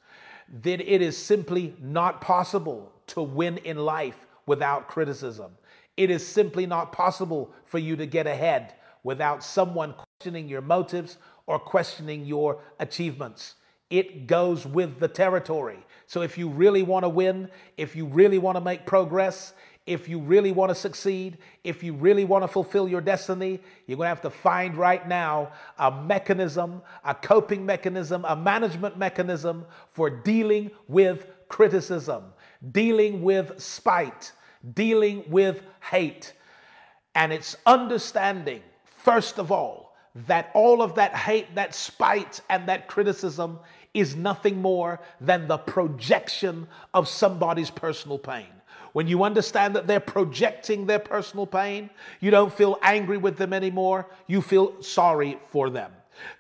Then 0.52 0.82
it 0.82 1.02
is 1.02 1.18
simply 1.18 1.76
not 1.80 2.22
possible 2.22 2.92
to 3.08 3.22
win 3.22 3.58
in 3.60 3.78
life 3.78 4.26
without 4.46 4.88
criticism. 4.88 5.52
It 5.96 6.10
is 6.10 6.26
simply 6.26 6.66
not 6.66 6.92
possible 6.92 7.52
for 7.66 7.78
you 7.78 7.96
to 7.98 8.06
get 8.06 8.26
ahead 8.26 8.74
without 9.04 9.44
someone 9.44 9.94
questioning 9.94 10.48
your 10.48 10.62
motives 10.62 11.18
or 11.46 11.60
questioning 11.60 12.26
your 12.26 12.62
achievements. 12.80 13.56
It 13.90 14.28
goes 14.28 14.66
with 14.66 15.00
the 15.00 15.08
territory. 15.08 15.80
So 16.06 16.22
if 16.22 16.38
you 16.38 16.48
really 16.48 16.84
want 16.84 17.06
to 17.06 17.10
win, 17.10 17.50
if 17.78 17.96
you 17.96 18.06
really 18.06 18.38
want 18.38 18.56
to 18.56 18.62
make 18.62 18.86
progress, 18.86 19.54
if 19.90 20.08
you 20.08 20.20
really 20.20 20.52
want 20.52 20.70
to 20.70 20.76
succeed, 20.76 21.40
if 21.64 21.84
you 21.84 21.94
really 21.94 22.24
want 22.24 22.44
to 22.44 22.48
fulfill 22.48 22.88
your 22.88 23.02
destiny, 23.02 23.60
you're 23.88 23.98
going 23.98 24.06
to 24.06 24.10
have 24.10 24.22
to 24.22 24.30
find 24.30 24.78
right 24.78 25.08
now 25.08 25.52
a 25.80 25.90
mechanism, 25.90 26.84
a 27.04 27.16
coping 27.16 27.66
mechanism, 27.66 28.24
a 28.28 28.36
management 28.36 29.00
mechanism 29.00 29.66
for 29.90 30.12
dealing 30.12 30.70
with 30.88 31.26
criticism, 31.48 32.24
dealing 32.72 33.24
with 33.24 33.60
spite, 33.60 34.32
dealing 34.76 35.24
with 35.28 35.64
hate. 35.82 36.34
And 37.16 37.34
it's 37.34 37.56
understanding, 37.66 38.62
first 38.86 39.40
of 39.40 39.52
all, 39.52 39.98
that 40.28 40.52
all 40.54 40.84
of 40.84 40.94
that 40.96 41.16
hate, 41.16 41.56
that 41.56 41.74
spite, 41.74 42.42
and 42.52 42.70
that 42.70 42.88
criticism 42.88 43.58
is 43.96 44.16
nothing 44.16 44.62
more 44.62 45.00
than 45.20 45.48
the 45.48 45.58
projection 45.58 46.68
of 46.94 47.08
somebody's 47.08 47.72
personal 47.72 48.20
pain. 48.20 48.46
When 49.00 49.08
you 49.08 49.24
understand 49.24 49.78
that 49.78 49.88
they're 49.88 50.02
projecting 50.02 50.86
their 50.86 51.00
personal 51.00 51.48
pain, 51.48 51.90
you 52.20 52.32
don't 52.32 52.52
feel 52.52 52.78
angry 52.82 53.16
with 53.16 53.38
them 53.38 53.54
anymore. 53.54 54.08
You 54.28 54.42
feel 54.42 54.82
sorry 54.82 55.40
for 55.48 55.70
them. 55.70 55.94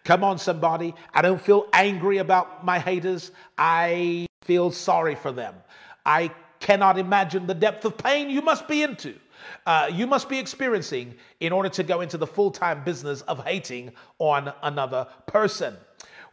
Come 0.03 0.25
on, 0.25 0.37
somebody. 0.37 0.93
I 1.13 1.21
don't 1.21 1.41
feel 1.41 1.69
angry 1.71 2.17
about 2.17 2.65
my 2.65 2.77
haters. 2.77 3.31
I 3.57 4.27
feel 4.41 4.71
sorry 4.71 5.15
for 5.15 5.31
them. 5.31 5.55
I 6.05 6.31
cannot 6.59 6.97
imagine 6.97 7.47
the 7.47 7.53
depth 7.53 7.85
of 7.85 7.97
pain 7.97 8.29
you 8.29 8.41
must 8.41 8.67
be 8.67 8.83
into. 8.83 9.15
Uh, 9.65 9.89
you 9.89 10.05
must 10.05 10.27
be 10.27 10.37
experiencing 10.37 11.15
in 11.39 11.53
order 11.53 11.69
to 11.69 11.83
go 11.83 12.01
into 12.01 12.17
the 12.17 12.27
full 12.27 12.51
time 12.51 12.83
business 12.83 13.21
of 13.21 13.41
hating 13.45 13.93
on 14.17 14.51
another 14.63 15.07
person. 15.27 15.77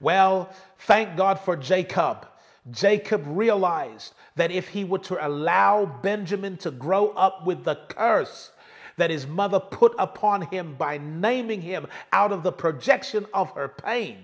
Well, 0.00 0.52
thank 0.80 1.16
God 1.16 1.38
for 1.38 1.54
Jacob. 1.56 2.26
Jacob 2.70 3.22
realized 3.26 4.14
that 4.34 4.50
if 4.50 4.68
he 4.68 4.84
were 4.84 4.98
to 4.98 5.26
allow 5.26 5.86
Benjamin 5.86 6.56
to 6.58 6.70
grow 6.70 7.10
up 7.10 7.46
with 7.46 7.64
the 7.64 7.76
curse 7.88 8.50
that 8.96 9.10
his 9.10 9.26
mother 9.26 9.60
put 9.60 9.94
upon 9.98 10.42
him 10.42 10.74
by 10.74 10.98
naming 10.98 11.60
him 11.60 11.86
out 12.12 12.32
of 12.32 12.42
the 12.42 12.52
projection 12.52 13.26
of 13.32 13.50
her 13.50 13.68
pain, 13.68 14.18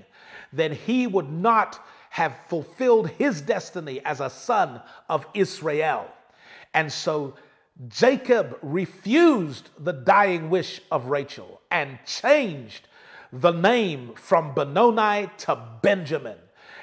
then 0.52 0.72
he 0.72 1.06
would 1.06 1.30
not 1.30 1.84
have 2.10 2.36
fulfilled 2.48 3.08
his 3.10 3.40
destiny 3.40 4.00
as 4.04 4.20
a 4.20 4.30
son 4.30 4.80
of 5.08 5.26
Israel. 5.34 6.10
And 6.74 6.92
so 6.92 7.34
Jacob 7.88 8.58
refused 8.62 9.70
the 9.78 9.92
dying 9.92 10.50
wish 10.50 10.80
of 10.90 11.06
Rachel 11.06 11.60
and 11.70 11.98
changed 12.06 12.88
the 13.32 13.52
name 13.52 14.12
from 14.14 14.54
Benoni 14.54 15.30
to 15.38 15.58
Benjamin 15.80 16.36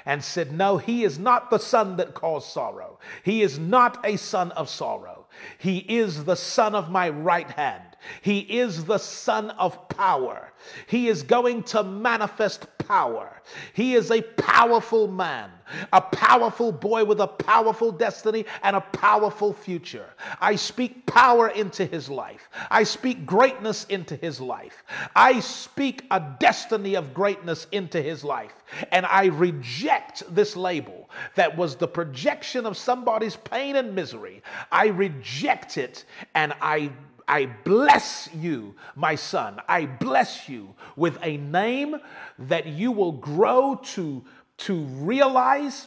and 0.06 0.22
said, 0.22 0.52
No, 0.52 0.78
he 0.78 1.04
is 1.04 1.18
not 1.18 1.50
the 1.50 1.58
son 1.58 1.96
that 1.96 2.14
caused 2.14 2.48
sorrow. 2.48 2.98
He 3.22 3.42
is 3.42 3.58
not 3.58 4.04
a 4.04 4.16
son 4.16 4.52
of 4.52 4.68
sorrow. 4.68 5.26
He 5.58 5.78
is 5.78 6.24
the 6.24 6.36
son 6.36 6.74
of 6.74 6.90
my 6.90 7.08
right 7.08 7.50
hand. 7.50 7.84
He 8.22 8.40
is 8.40 8.84
the 8.84 8.98
son 8.98 9.50
of 9.50 9.88
power. 9.88 10.52
He 10.86 11.08
is 11.08 11.22
going 11.22 11.62
to 11.64 11.82
manifest 11.82 12.66
power. 12.90 13.40
He 13.72 13.94
is 13.94 14.10
a 14.10 14.20
powerful 14.20 15.06
man, 15.06 15.48
a 15.92 16.00
powerful 16.00 16.72
boy 16.72 17.04
with 17.04 17.20
a 17.20 17.26
powerful 17.28 17.92
destiny 17.92 18.44
and 18.64 18.74
a 18.74 18.80
powerful 18.80 19.52
future. 19.52 20.06
I 20.40 20.56
speak 20.56 21.06
power 21.06 21.50
into 21.50 21.86
his 21.86 22.08
life. 22.08 22.48
I 22.68 22.82
speak 22.82 23.24
greatness 23.24 23.84
into 23.90 24.16
his 24.16 24.40
life. 24.40 24.82
I 25.14 25.38
speak 25.38 26.04
a 26.10 26.20
destiny 26.40 26.96
of 26.96 27.14
greatness 27.14 27.68
into 27.70 28.02
his 28.02 28.24
life. 28.24 28.56
And 28.90 29.06
I 29.06 29.26
reject 29.26 30.24
this 30.34 30.56
label 30.56 31.08
that 31.36 31.56
was 31.56 31.76
the 31.76 31.86
projection 31.86 32.66
of 32.66 32.76
somebody's 32.76 33.36
pain 33.36 33.76
and 33.76 33.94
misery. 33.94 34.42
I 34.72 34.88
reject 34.88 35.78
it 35.78 36.06
and 36.34 36.52
I 36.60 36.90
I 37.30 37.46
bless 37.46 38.28
you, 38.34 38.74
my 38.96 39.14
son. 39.14 39.60
I 39.68 39.86
bless 39.86 40.48
you 40.48 40.74
with 40.96 41.16
a 41.22 41.36
name 41.36 41.94
that 42.40 42.66
you 42.66 42.90
will 42.90 43.12
grow 43.12 43.76
to, 43.94 44.24
to 44.58 44.74
realize 44.74 45.86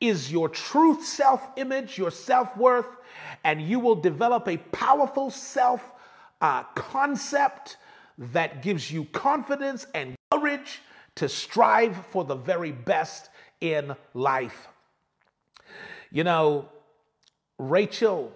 is 0.00 0.32
your 0.32 0.48
truth 0.48 1.04
self 1.04 1.46
image, 1.56 1.96
your 1.96 2.10
self 2.10 2.56
worth, 2.56 2.88
and 3.44 3.62
you 3.62 3.78
will 3.78 3.94
develop 3.94 4.48
a 4.48 4.56
powerful 4.56 5.30
self 5.30 5.92
uh, 6.40 6.64
concept 6.74 7.76
that 8.18 8.60
gives 8.60 8.90
you 8.90 9.04
confidence 9.12 9.86
and 9.94 10.16
courage 10.32 10.82
to 11.14 11.28
strive 11.28 12.04
for 12.06 12.24
the 12.24 12.34
very 12.34 12.72
best 12.72 13.30
in 13.60 13.94
life. 14.12 14.66
You 16.10 16.24
know, 16.24 16.68
Rachel 17.60 18.32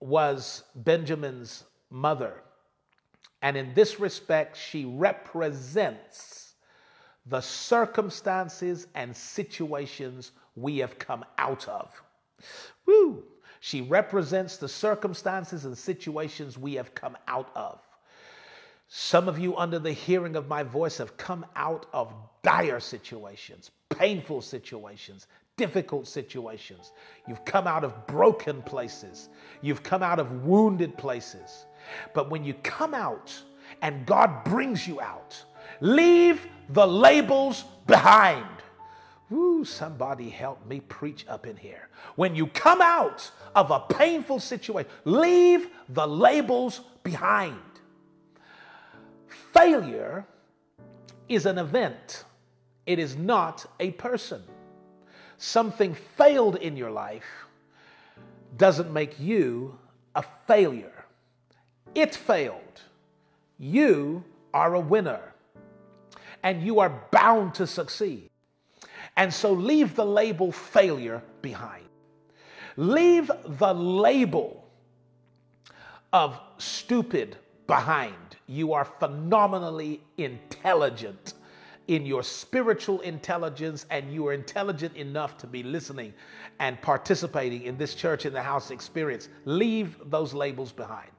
was 0.00 0.64
Benjamin's 0.74 1.62
mother. 1.90 2.42
And 3.42 3.56
in 3.56 3.74
this 3.74 4.00
respect, 4.00 4.56
she 4.56 4.84
represents 4.84 6.54
the 7.26 7.40
circumstances 7.40 8.86
and 8.94 9.16
situations 9.16 10.32
we 10.54 10.78
have 10.78 10.98
come 10.98 11.24
out 11.38 11.68
of. 11.68 11.90
Woo! 12.86 13.24
She 13.60 13.82
represents 13.82 14.56
the 14.56 14.68
circumstances 14.68 15.64
and 15.64 15.76
situations 15.76 16.56
we 16.56 16.74
have 16.74 16.94
come 16.94 17.16
out 17.26 17.50
of. 17.54 17.82
Some 18.88 19.28
of 19.28 19.38
you, 19.38 19.56
under 19.56 19.80
the 19.80 19.92
hearing 19.92 20.36
of 20.36 20.46
my 20.46 20.62
voice, 20.62 20.98
have 20.98 21.16
come 21.16 21.44
out 21.56 21.86
of 21.92 22.12
dire 22.42 22.78
situations, 22.78 23.72
painful 23.88 24.40
situations, 24.40 25.26
difficult 25.56 26.06
situations. 26.06 26.92
You've 27.26 27.44
come 27.44 27.66
out 27.66 27.82
of 27.82 28.06
broken 28.06 28.62
places. 28.62 29.28
You've 29.62 29.82
come 29.82 30.02
out 30.02 30.20
of 30.20 30.44
wounded 30.44 30.96
places. 30.96 31.65
But 32.14 32.30
when 32.30 32.44
you 32.44 32.54
come 32.54 32.94
out 32.94 33.38
and 33.82 34.06
God 34.06 34.44
brings 34.44 34.86
you 34.86 35.00
out, 35.00 35.42
leave 35.80 36.46
the 36.68 36.86
labels 36.86 37.64
behind. 37.86 38.46
Woo, 39.28 39.64
somebody 39.64 40.30
help 40.30 40.64
me 40.66 40.80
preach 40.80 41.26
up 41.28 41.46
in 41.46 41.56
here. 41.56 41.88
When 42.14 42.36
you 42.36 42.46
come 42.46 42.80
out 42.80 43.30
of 43.54 43.70
a 43.70 43.80
painful 43.80 44.38
situation, 44.38 44.90
leave 45.04 45.68
the 45.88 46.06
labels 46.06 46.80
behind. 47.02 47.58
Failure 49.52 50.24
is 51.28 51.46
an 51.46 51.58
event, 51.58 52.24
it 52.86 52.98
is 52.98 53.16
not 53.16 53.66
a 53.80 53.90
person. 53.92 54.42
Something 55.38 55.94
failed 55.94 56.56
in 56.56 56.76
your 56.76 56.90
life 56.90 57.46
doesn't 58.56 58.92
make 58.92 59.18
you 59.18 59.78
a 60.14 60.24
failure. 60.46 60.95
It 61.96 62.14
failed. 62.14 62.82
You 63.58 64.22
are 64.52 64.74
a 64.74 64.80
winner 64.80 65.32
and 66.42 66.62
you 66.62 66.78
are 66.78 67.02
bound 67.10 67.54
to 67.54 67.66
succeed. 67.66 68.28
And 69.16 69.32
so 69.32 69.50
leave 69.50 69.96
the 69.96 70.04
label 70.04 70.52
failure 70.52 71.22
behind. 71.40 71.86
Leave 72.76 73.30
the 73.46 73.72
label 73.72 74.68
of 76.12 76.38
stupid 76.58 77.38
behind. 77.66 78.36
You 78.46 78.74
are 78.74 78.84
phenomenally 78.84 80.02
intelligent 80.18 81.32
in 81.88 82.04
your 82.04 82.22
spiritual 82.22 83.00
intelligence, 83.00 83.86
and 83.90 84.12
you 84.12 84.26
are 84.26 84.34
intelligent 84.34 84.94
enough 84.96 85.38
to 85.38 85.46
be 85.46 85.62
listening 85.62 86.12
and 86.58 86.80
participating 86.82 87.62
in 87.62 87.78
this 87.78 87.94
church 87.94 88.26
in 88.26 88.34
the 88.34 88.42
house 88.42 88.70
experience. 88.70 89.30
Leave 89.46 89.96
those 90.10 90.34
labels 90.34 90.72
behind. 90.72 91.15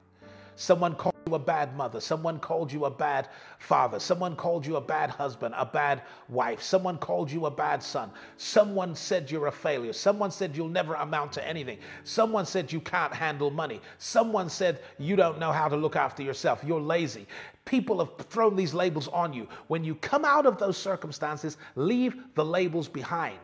Someone 0.58 0.96
called 0.96 1.14
you 1.24 1.36
a 1.36 1.38
bad 1.38 1.76
mother. 1.76 2.00
Someone 2.00 2.40
called 2.40 2.72
you 2.72 2.86
a 2.86 2.90
bad 2.90 3.28
father. 3.60 4.00
Someone 4.00 4.34
called 4.34 4.66
you 4.66 4.74
a 4.74 4.80
bad 4.80 5.08
husband, 5.08 5.54
a 5.56 5.64
bad 5.64 6.02
wife. 6.28 6.60
Someone 6.60 6.98
called 6.98 7.30
you 7.30 7.46
a 7.46 7.50
bad 7.50 7.80
son. 7.80 8.10
Someone 8.38 8.96
said 8.96 9.30
you're 9.30 9.46
a 9.46 9.52
failure. 9.52 9.92
Someone 9.92 10.32
said 10.32 10.56
you'll 10.56 10.68
never 10.68 10.94
amount 10.94 11.30
to 11.34 11.46
anything. 11.46 11.78
Someone 12.02 12.44
said 12.44 12.72
you 12.72 12.80
can't 12.80 13.14
handle 13.14 13.52
money. 13.52 13.80
Someone 13.98 14.50
said 14.50 14.80
you 14.98 15.14
don't 15.14 15.38
know 15.38 15.52
how 15.52 15.68
to 15.68 15.76
look 15.76 15.94
after 15.94 16.24
yourself. 16.24 16.60
You're 16.66 16.80
lazy. 16.80 17.28
People 17.64 18.00
have 18.00 18.16
thrown 18.26 18.56
these 18.56 18.74
labels 18.74 19.06
on 19.08 19.32
you. 19.32 19.46
When 19.68 19.84
you 19.84 19.94
come 19.94 20.24
out 20.24 20.44
of 20.44 20.58
those 20.58 20.76
circumstances, 20.76 21.56
leave 21.76 22.16
the 22.34 22.44
labels 22.44 22.88
behind. 22.88 23.38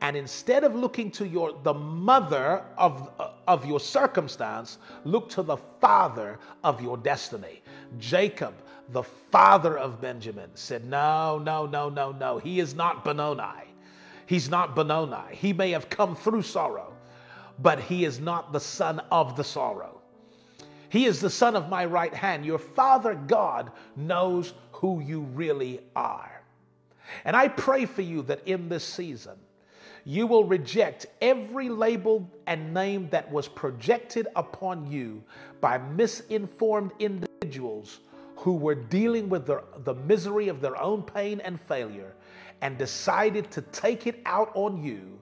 And 0.00 0.16
instead 0.16 0.64
of 0.64 0.74
looking 0.74 1.10
to 1.12 1.26
your 1.26 1.58
the 1.62 1.74
mother 1.74 2.62
of, 2.76 3.10
of 3.46 3.64
your 3.64 3.80
circumstance, 3.80 4.78
look 5.04 5.28
to 5.30 5.42
the 5.42 5.56
father 5.80 6.38
of 6.62 6.82
your 6.82 6.96
destiny. 6.96 7.62
Jacob, 7.98 8.54
the 8.90 9.02
father 9.02 9.78
of 9.78 10.00
Benjamin, 10.00 10.50
said, 10.54 10.84
No, 10.84 11.38
no, 11.38 11.66
no, 11.66 11.88
no, 11.88 12.12
no. 12.12 12.38
He 12.38 12.60
is 12.60 12.74
not 12.74 13.04
Benoni. 13.04 13.64
He's 14.26 14.48
not 14.48 14.74
Benoni. 14.74 15.34
He 15.34 15.52
may 15.52 15.70
have 15.70 15.88
come 15.88 16.16
through 16.16 16.42
sorrow, 16.42 16.92
but 17.60 17.80
he 17.80 18.04
is 18.04 18.20
not 18.20 18.52
the 18.52 18.60
son 18.60 19.00
of 19.10 19.36
the 19.36 19.44
sorrow. 19.44 20.00
He 20.88 21.06
is 21.06 21.20
the 21.20 21.30
son 21.30 21.56
of 21.56 21.68
my 21.68 21.84
right 21.84 22.14
hand. 22.14 22.46
Your 22.46 22.58
father 22.58 23.14
God 23.14 23.72
knows 23.96 24.54
who 24.72 25.00
you 25.00 25.22
really 25.34 25.80
are. 25.96 26.42
And 27.24 27.34
I 27.36 27.48
pray 27.48 27.84
for 27.84 28.02
you 28.02 28.22
that 28.22 28.46
in 28.46 28.68
this 28.68 28.84
season, 28.84 29.36
you 30.04 30.26
will 30.26 30.44
reject 30.44 31.06
every 31.20 31.68
label 31.68 32.28
and 32.46 32.72
name 32.74 33.08
that 33.10 33.30
was 33.30 33.48
projected 33.48 34.28
upon 34.36 34.90
you 34.90 35.22
by 35.60 35.78
misinformed 35.78 36.92
individuals 36.98 38.00
who 38.36 38.54
were 38.54 38.74
dealing 38.74 39.28
with 39.28 39.46
the, 39.46 39.94
misery 40.06 40.48
of 40.48 40.60
their 40.60 40.80
own 40.80 41.02
pain 41.02 41.40
and 41.40 41.58
failure 41.58 42.14
and 42.60 42.76
decided 42.76 43.50
to 43.50 43.62
take 43.62 44.06
it 44.06 44.20
out 44.26 44.50
on 44.54 44.82
you. 44.82 45.18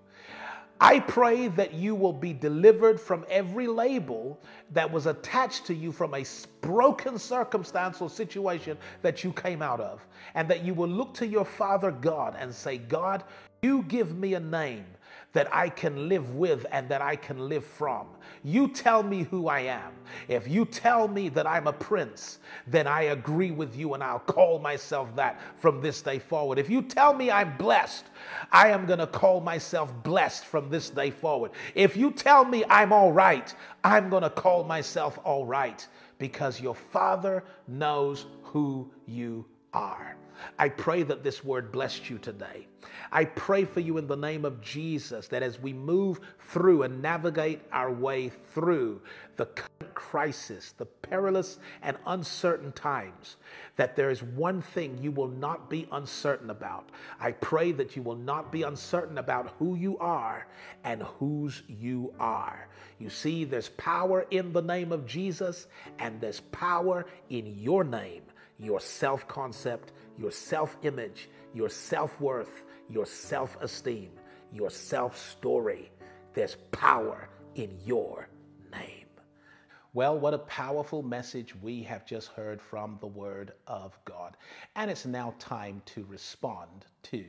I 0.81 0.99
pray 0.99 1.47
that 1.49 1.75
you 1.75 1.95
will 1.95 2.13
be 2.13 2.33
delivered 2.33 3.01
from 3.01 3.25
every 3.31 3.69
label 3.69 4.41
that 4.73 4.91
was 4.91 5.07
attached 5.07 5.65
to 5.67 5.75
you 5.75 5.93
from 5.93 6.13
a 6.15 6.25
broken 6.61 7.21
circumstance 7.21 8.01
or 8.01 8.11
situation 8.11 8.77
that 9.03 9.23
you 9.23 9.33
came 9.33 9.63
out 9.63 9.81
of, 9.81 10.05
and 10.35 10.49
that 10.49 10.65
you 10.65 10.75
will 10.75 10.89
look 10.89 11.15
to 11.15 11.27
your 11.27 11.45
Father 11.45 11.93
God 11.93 12.35
and 12.37 12.53
say, 12.53 12.79
God, 12.79 13.23
you 13.63 13.83
give 13.85 14.19
me 14.19 14.35
a 14.35 14.41
name 14.41 14.85
that 15.33 15.49
I 15.55 15.69
can 15.69 16.09
live 16.09 16.35
with 16.35 16.67
and 16.73 16.89
that 16.89 17.01
I 17.01 17.15
can 17.15 17.49
live 17.49 17.65
from. 17.65 18.09
You 18.43 18.67
tell 18.69 19.05
me 19.05 19.23
who 19.23 19.47
I 19.47 19.61
am. 19.61 19.93
If 20.27 20.49
you 20.49 20.65
tell 20.65 21.07
me 21.07 21.29
that 21.31 21.47
I'm 21.47 21.69
a 21.69 21.73
prince, 21.73 22.41
then 22.67 22.89
I 22.89 23.03
agree 23.03 23.53
with 23.53 23.77
you 23.77 23.95
and 23.95 24.03
I'll 24.03 24.19
call 24.19 24.59
myself 24.59 25.15
that 25.15 25.41
from 25.57 25.81
this 25.81 26.03
day 26.03 26.19
forward. 26.19 26.59
If 26.59 26.69
you 26.69 26.83
tell 26.83 27.15
me 27.15 27.31
I'm 27.31 27.57
blessed, 27.57 28.07
I 28.51 28.69
am 28.69 28.85
going 28.85 28.99
to 28.99 29.07
call 29.07 29.41
myself 29.41 29.95
blessed 30.03 30.45
from 30.45 30.69
this 30.69 30.91
day 30.91 31.11
forward. 31.11 31.53
If 31.77 31.97
you 31.97 32.11
tell 32.11 32.45
me 32.45 32.65
I'm 32.69 32.93
all 32.93 33.13
right, 33.13 33.55
I'm 33.85 34.11
going 34.11 34.25
to 34.25 34.31
call 34.31 34.65
myself 34.65 35.21
all 35.25 35.47
right 35.47 35.87
because 36.19 36.61
your 36.61 36.75
Father 36.75 37.45
knows 37.69 38.27
who 38.43 38.91
you 39.07 39.47
are. 39.73 40.17
I 40.59 40.69
pray 40.69 41.05
that 41.05 41.23
this 41.23 41.45
word 41.45 41.71
blessed 41.71 42.11
you 42.11 42.19
today. 42.19 42.67
I 43.11 43.25
pray 43.25 43.65
for 43.65 43.81
you 43.81 43.99
in 43.99 44.07
the 44.07 44.17
name 44.17 44.45
of 44.45 44.61
Jesus 44.61 45.29
that 45.29 45.43
as 45.43 45.59
we 45.59 45.73
move 45.73 46.21
through 46.39 46.83
and 46.83 47.03
navigate 47.03 47.61
our 47.73 47.93
way 47.93 48.31
through 48.55 49.01
the 49.37 49.47
crisis, 49.95 50.73
the 50.79 50.87
perilous 50.87 51.59
and 51.83 51.97
uncertain 52.07 52.73
times, 52.73 53.37
that 53.77 53.97
there 53.97 54.11
is 54.11 54.23
one 54.23 54.63
thing 54.63 54.99
you 55.01 55.11
will 55.11 55.29
not 55.29 55.71
be 55.71 55.87
uncertain 55.93 56.51
about. 56.51 56.89
I 57.21 57.33
pray 57.33 57.73
that 57.73 57.97
you 57.97 58.03
will 58.03 58.17
not 58.17 58.53
be 58.53 58.63
uncertain 58.63 59.19
about 59.19 59.55
who 59.59 59.75
you 59.75 59.99
are 59.99 60.47
and 60.85 61.03
whose 61.03 61.63
you 61.69 62.13
are. 62.19 62.69
You 62.99 63.11
see, 63.11 63.45
there's 63.45 63.71
power 63.71 64.27
in 64.31 64.53
the 64.53 64.63
name 64.63 64.93
of 64.93 65.07
Jesus, 65.07 65.67
and 65.99 66.21
there's 66.21 66.41
power 66.41 67.07
in 67.31 67.59
your 67.59 67.85
name, 67.85 68.23
your 68.59 68.81
self 68.81 69.27
concept 69.27 69.93
your 70.19 70.31
self 70.31 70.77
image, 70.83 71.29
your 71.55 71.69
self 71.69 72.21
worth, 72.21 72.63
your 72.93 73.07
self 73.07 73.57
esteem, 73.61 74.11
your 74.53 74.71
self 74.71 75.19
story. 75.19 75.91
There's 76.35 76.57
power 76.71 77.29
in 77.55 77.79
your 77.85 78.29
name. 78.71 79.07
Well, 79.95 80.19
what 80.19 80.35
a 80.35 80.39
powerful 80.39 81.03
message 81.03 81.55
we 81.61 81.83
have 81.83 82.07
just 82.07 82.29
heard 82.29 82.61
from 82.61 82.97
the 83.01 83.07
Word 83.07 83.53
of 83.67 83.99
God. 84.05 84.37
And 84.77 84.91
it's 84.91 85.05
now 85.05 85.35
time 85.39 85.83
to 85.87 86.05
respond 86.09 86.87
to 87.05 87.25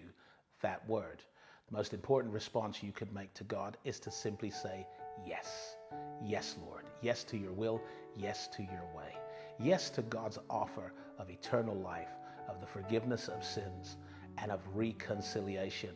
that 0.61 0.87
Word. 0.87 1.21
The 1.69 1.77
most 1.77 1.93
important 1.93 2.33
response 2.33 2.81
you 2.81 2.91
could 2.91 3.13
make 3.13 3.33
to 3.35 3.43
God 3.43 3.77
is 3.83 3.99
to 4.01 4.11
simply 4.11 4.49
say, 4.49 4.87
Yes. 5.25 5.75
Yes, 6.23 6.55
Lord. 6.65 6.85
Yes 7.01 7.23
to 7.25 7.37
your 7.37 7.51
will. 7.53 7.81
Yes 8.15 8.47
to 8.55 8.63
your 8.63 8.87
way. 8.95 9.15
Yes 9.59 9.89
to 9.91 10.01
God's 10.03 10.39
offer 10.49 10.93
of 11.19 11.29
eternal 11.29 11.75
life 11.75 12.09
of 12.49 12.59
the 12.59 12.67
forgiveness 12.67 13.27
of 13.27 13.43
sins 13.43 13.97
and 14.37 14.51
of 14.51 14.59
reconciliation. 14.73 15.91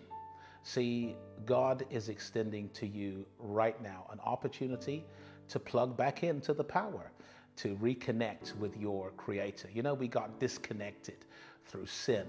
See, 0.64 1.16
God 1.46 1.86
is 1.90 2.10
extending 2.10 2.70
to 2.72 2.86
you 2.86 3.26
right 3.40 3.82
now 3.82 4.06
an 4.12 4.20
opportunity 4.20 5.06
to 5.50 5.60
plug 5.60 5.96
back 5.96 6.24
into 6.24 6.54
the 6.54 6.64
power, 6.64 7.12
to 7.58 7.76
reconnect 7.78 8.56
with 8.58 8.76
your 8.78 9.12
Creator. 9.12 9.70
You 9.74 9.82
know, 9.82 9.94
we 9.94 10.08
got 10.08 10.40
disconnected 10.40 11.26
through 11.66 11.86
sin, 11.86 12.26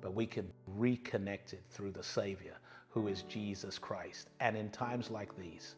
but 0.00 0.14
we 0.14 0.26
can 0.26 0.50
reconnect 0.78 1.52
it 1.52 1.62
through 1.70 1.92
the 1.92 2.02
Savior, 2.02 2.54
who 2.88 3.08
is 3.08 3.22
Jesus 3.22 3.78
Christ. 3.78 4.30
And 4.40 4.56
in 4.56 4.70
times 4.70 5.10
like 5.10 5.36
these, 5.36 5.76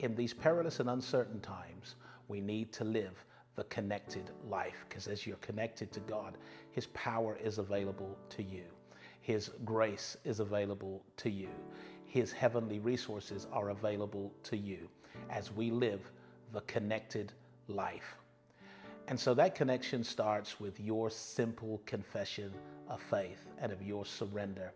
in 0.00 0.14
these 0.14 0.34
perilous 0.34 0.80
and 0.80 0.90
uncertain 0.90 1.40
times, 1.40 1.96
we 2.28 2.40
need 2.40 2.72
to 2.74 2.84
live 2.84 3.24
the 3.54 3.64
connected 3.64 4.30
life. 4.48 4.84
Because 4.88 5.08
as 5.08 5.26
you're 5.26 5.36
connected 5.36 5.90
to 5.92 6.00
God, 6.00 6.36
His 6.72 6.86
power 6.88 7.38
is 7.42 7.58
available 7.58 8.18
to 8.30 8.42
you, 8.42 8.64
His 9.26 9.50
grace 9.64 10.16
is 10.22 10.38
available 10.38 11.02
to 11.16 11.28
you, 11.28 11.48
His 12.04 12.30
heavenly 12.30 12.78
resources 12.78 13.48
are 13.52 13.70
available 13.70 14.32
to 14.44 14.56
you 14.56 14.88
as 15.30 15.50
we 15.50 15.72
live 15.72 16.12
the 16.52 16.60
connected 16.60 17.32
life. 17.66 18.14
And 19.08 19.18
so 19.18 19.34
that 19.34 19.56
connection 19.56 20.04
starts 20.04 20.60
with 20.60 20.78
your 20.78 21.10
simple 21.10 21.82
confession 21.86 22.52
of 22.88 23.02
faith 23.02 23.48
and 23.58 23.72
of 23.72 23.82
your 23.82 24.06
surrender 24.06 24.70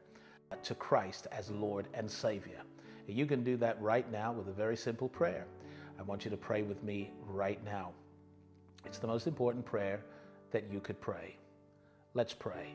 to 0.64 0.74
Christ 0.74 1.28
as 1.30 1.53
Lord 1.53 1.86
and 1.94 2.11
Savior. 2.11 2.62
You 3.07 3.26
can 3.26 3.44
do 3.44 3.57
that 3.59 3.80
right 3.80 4.11
now 4.11 4.32
with 4.32 4.48
a 4.48 4.53
very 4.53 4.76
simple 4.76 5.09
prayer. 5.09 5.46
I 5.96 6.03
want 6.03 6.24
you 6.24 6.30
to 6.32 6.36
pray 6.36 6.62
with 6.62 6.82
me 6.82 7.12
right 7.24 7.64
now. 7.64 7.92
It's 8.84 8.98
the 8.98 9.07
most 9.07 9.28
important 9.28 9.64
prayer 9.64 10.01
that 10.51 10.64
you 10.72 10.80
could 10.80 11.01
pray. 11.01 11.36
Let's 12.14 12.34
pray. 12.34 12.74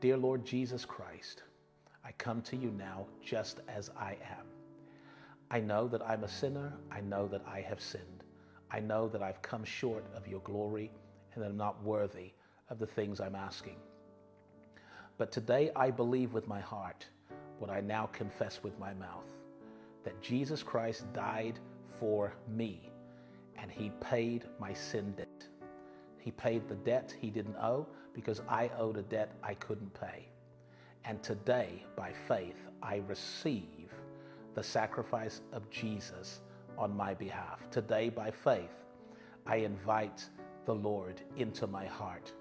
Dear 0.00 0.16
Lord 0.16 0.46
Jesus 0.46 0.86
Christ, 0.86 1.42
I 2.02 2.12
come 2.12 2.40
to 2.42 2.56
you 2.56 2.70
now 2.70 3.06
just 3.22 3.60
as 3.68 3.90
I 3.98 4.16
am. 4.22 4.46
I 5.50 5.60
know 5.60 5.88
that 5.88 6.00
I'm 6.00 6.24
a 6.24 6.28
sinner. 6.28 6.72
I 6.90 7.02
know 7.02 7.28
that 7.28 7.42
I 7.46 7.60
have 7.60 7.82
sinned. 7.82 8.24
I 8.70 8.80
know 8.80 9.08
that 9.08 9.22
I've 9.22 9.42
come 9.42 9.62
short 9.62 10.06
of 10.16 10.26
your 10.26 10.40
glory 10.40 10.90
and 11.34 11.44
that 11.44 11.50
I'm 11.50 11.58
not 11.58 11.84
worthy 11.84 12.32
of 12.70 12.78
the 12.78 12.86
things 12.86 13.20
I'm 13.20 13.34
asking. 13.34 13.76
But 15.18 15.32
today 15.32 15.70
I 15.76 15.90
believe 15.90 16.32
with 16.32 16.48
my 16.48 16.60
heart 16.60 17.04
what 17.58 17.68
I 17.68 17.82
now 17.82 18.06
confess 18.06 18.62
with 18.62 18.78
my 18.78 18.94
mouth 18.94 19.36
that 20.04 20.22
Jesus 20.22 20.62
Christ 20.62 21.12
died 21.12 21.58
for 21.98 22.32
me 22.48 22.90
and 23.58 23.70
he 23.70 23.92
paid 24.00 24.44
my 24.58 24.72
sin 24.72 25.12
debt. 25.14 25.49
He 26.20 26.30
paid 26.30 26.68
the 26.68 26.74
debt 26.76 27.14
he 27.20 27.30
didn't 27.30 27.56
owe 27.56 27.86
because 28.12 28.42
I 28.48 28.70
owed 28.78 28.96
a 28.96 29.02
debt 29.02 29.32
I 29.42 29.54
couldn't 29.54 29.92
pay. 29.98 30.28
And 31.04 31.22
today, 31.22 31.84
by 31.96 32.12
faith, 32.28 32.56
I 32.82 33.02
receive 33.08 33.92
the 34.54 34.62
sacrifice 34.62 35.40
of 35.52 35.68
Jesus 35.70 36.40
on 36.76 36.96
my 36.96 37.14
behalf. 37.14 37.60
Today, 37.70 38.08
by 38.10 38.30
faith, 38.30 38.84
I 39.46 39.56
invite 39.56 40.28
the 40.66 40.74
Lord 40.74 41.22
into 41.36 41.66
my 41.66 41.86
heart 41.86 42.32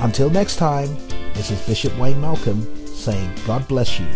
Until 0.00 0.28
next 0.28 0.56
time, 0.56 0.92
this 1.34 1.52
is 1.52 1.64
Bishop 1.68 1.96
Wayne 1.98 2.20
Malcolm 2.20 2.66
saying 2.88 3.32
God 3.46 3.68
bless 3.68 4.00
you. 4.00 4.08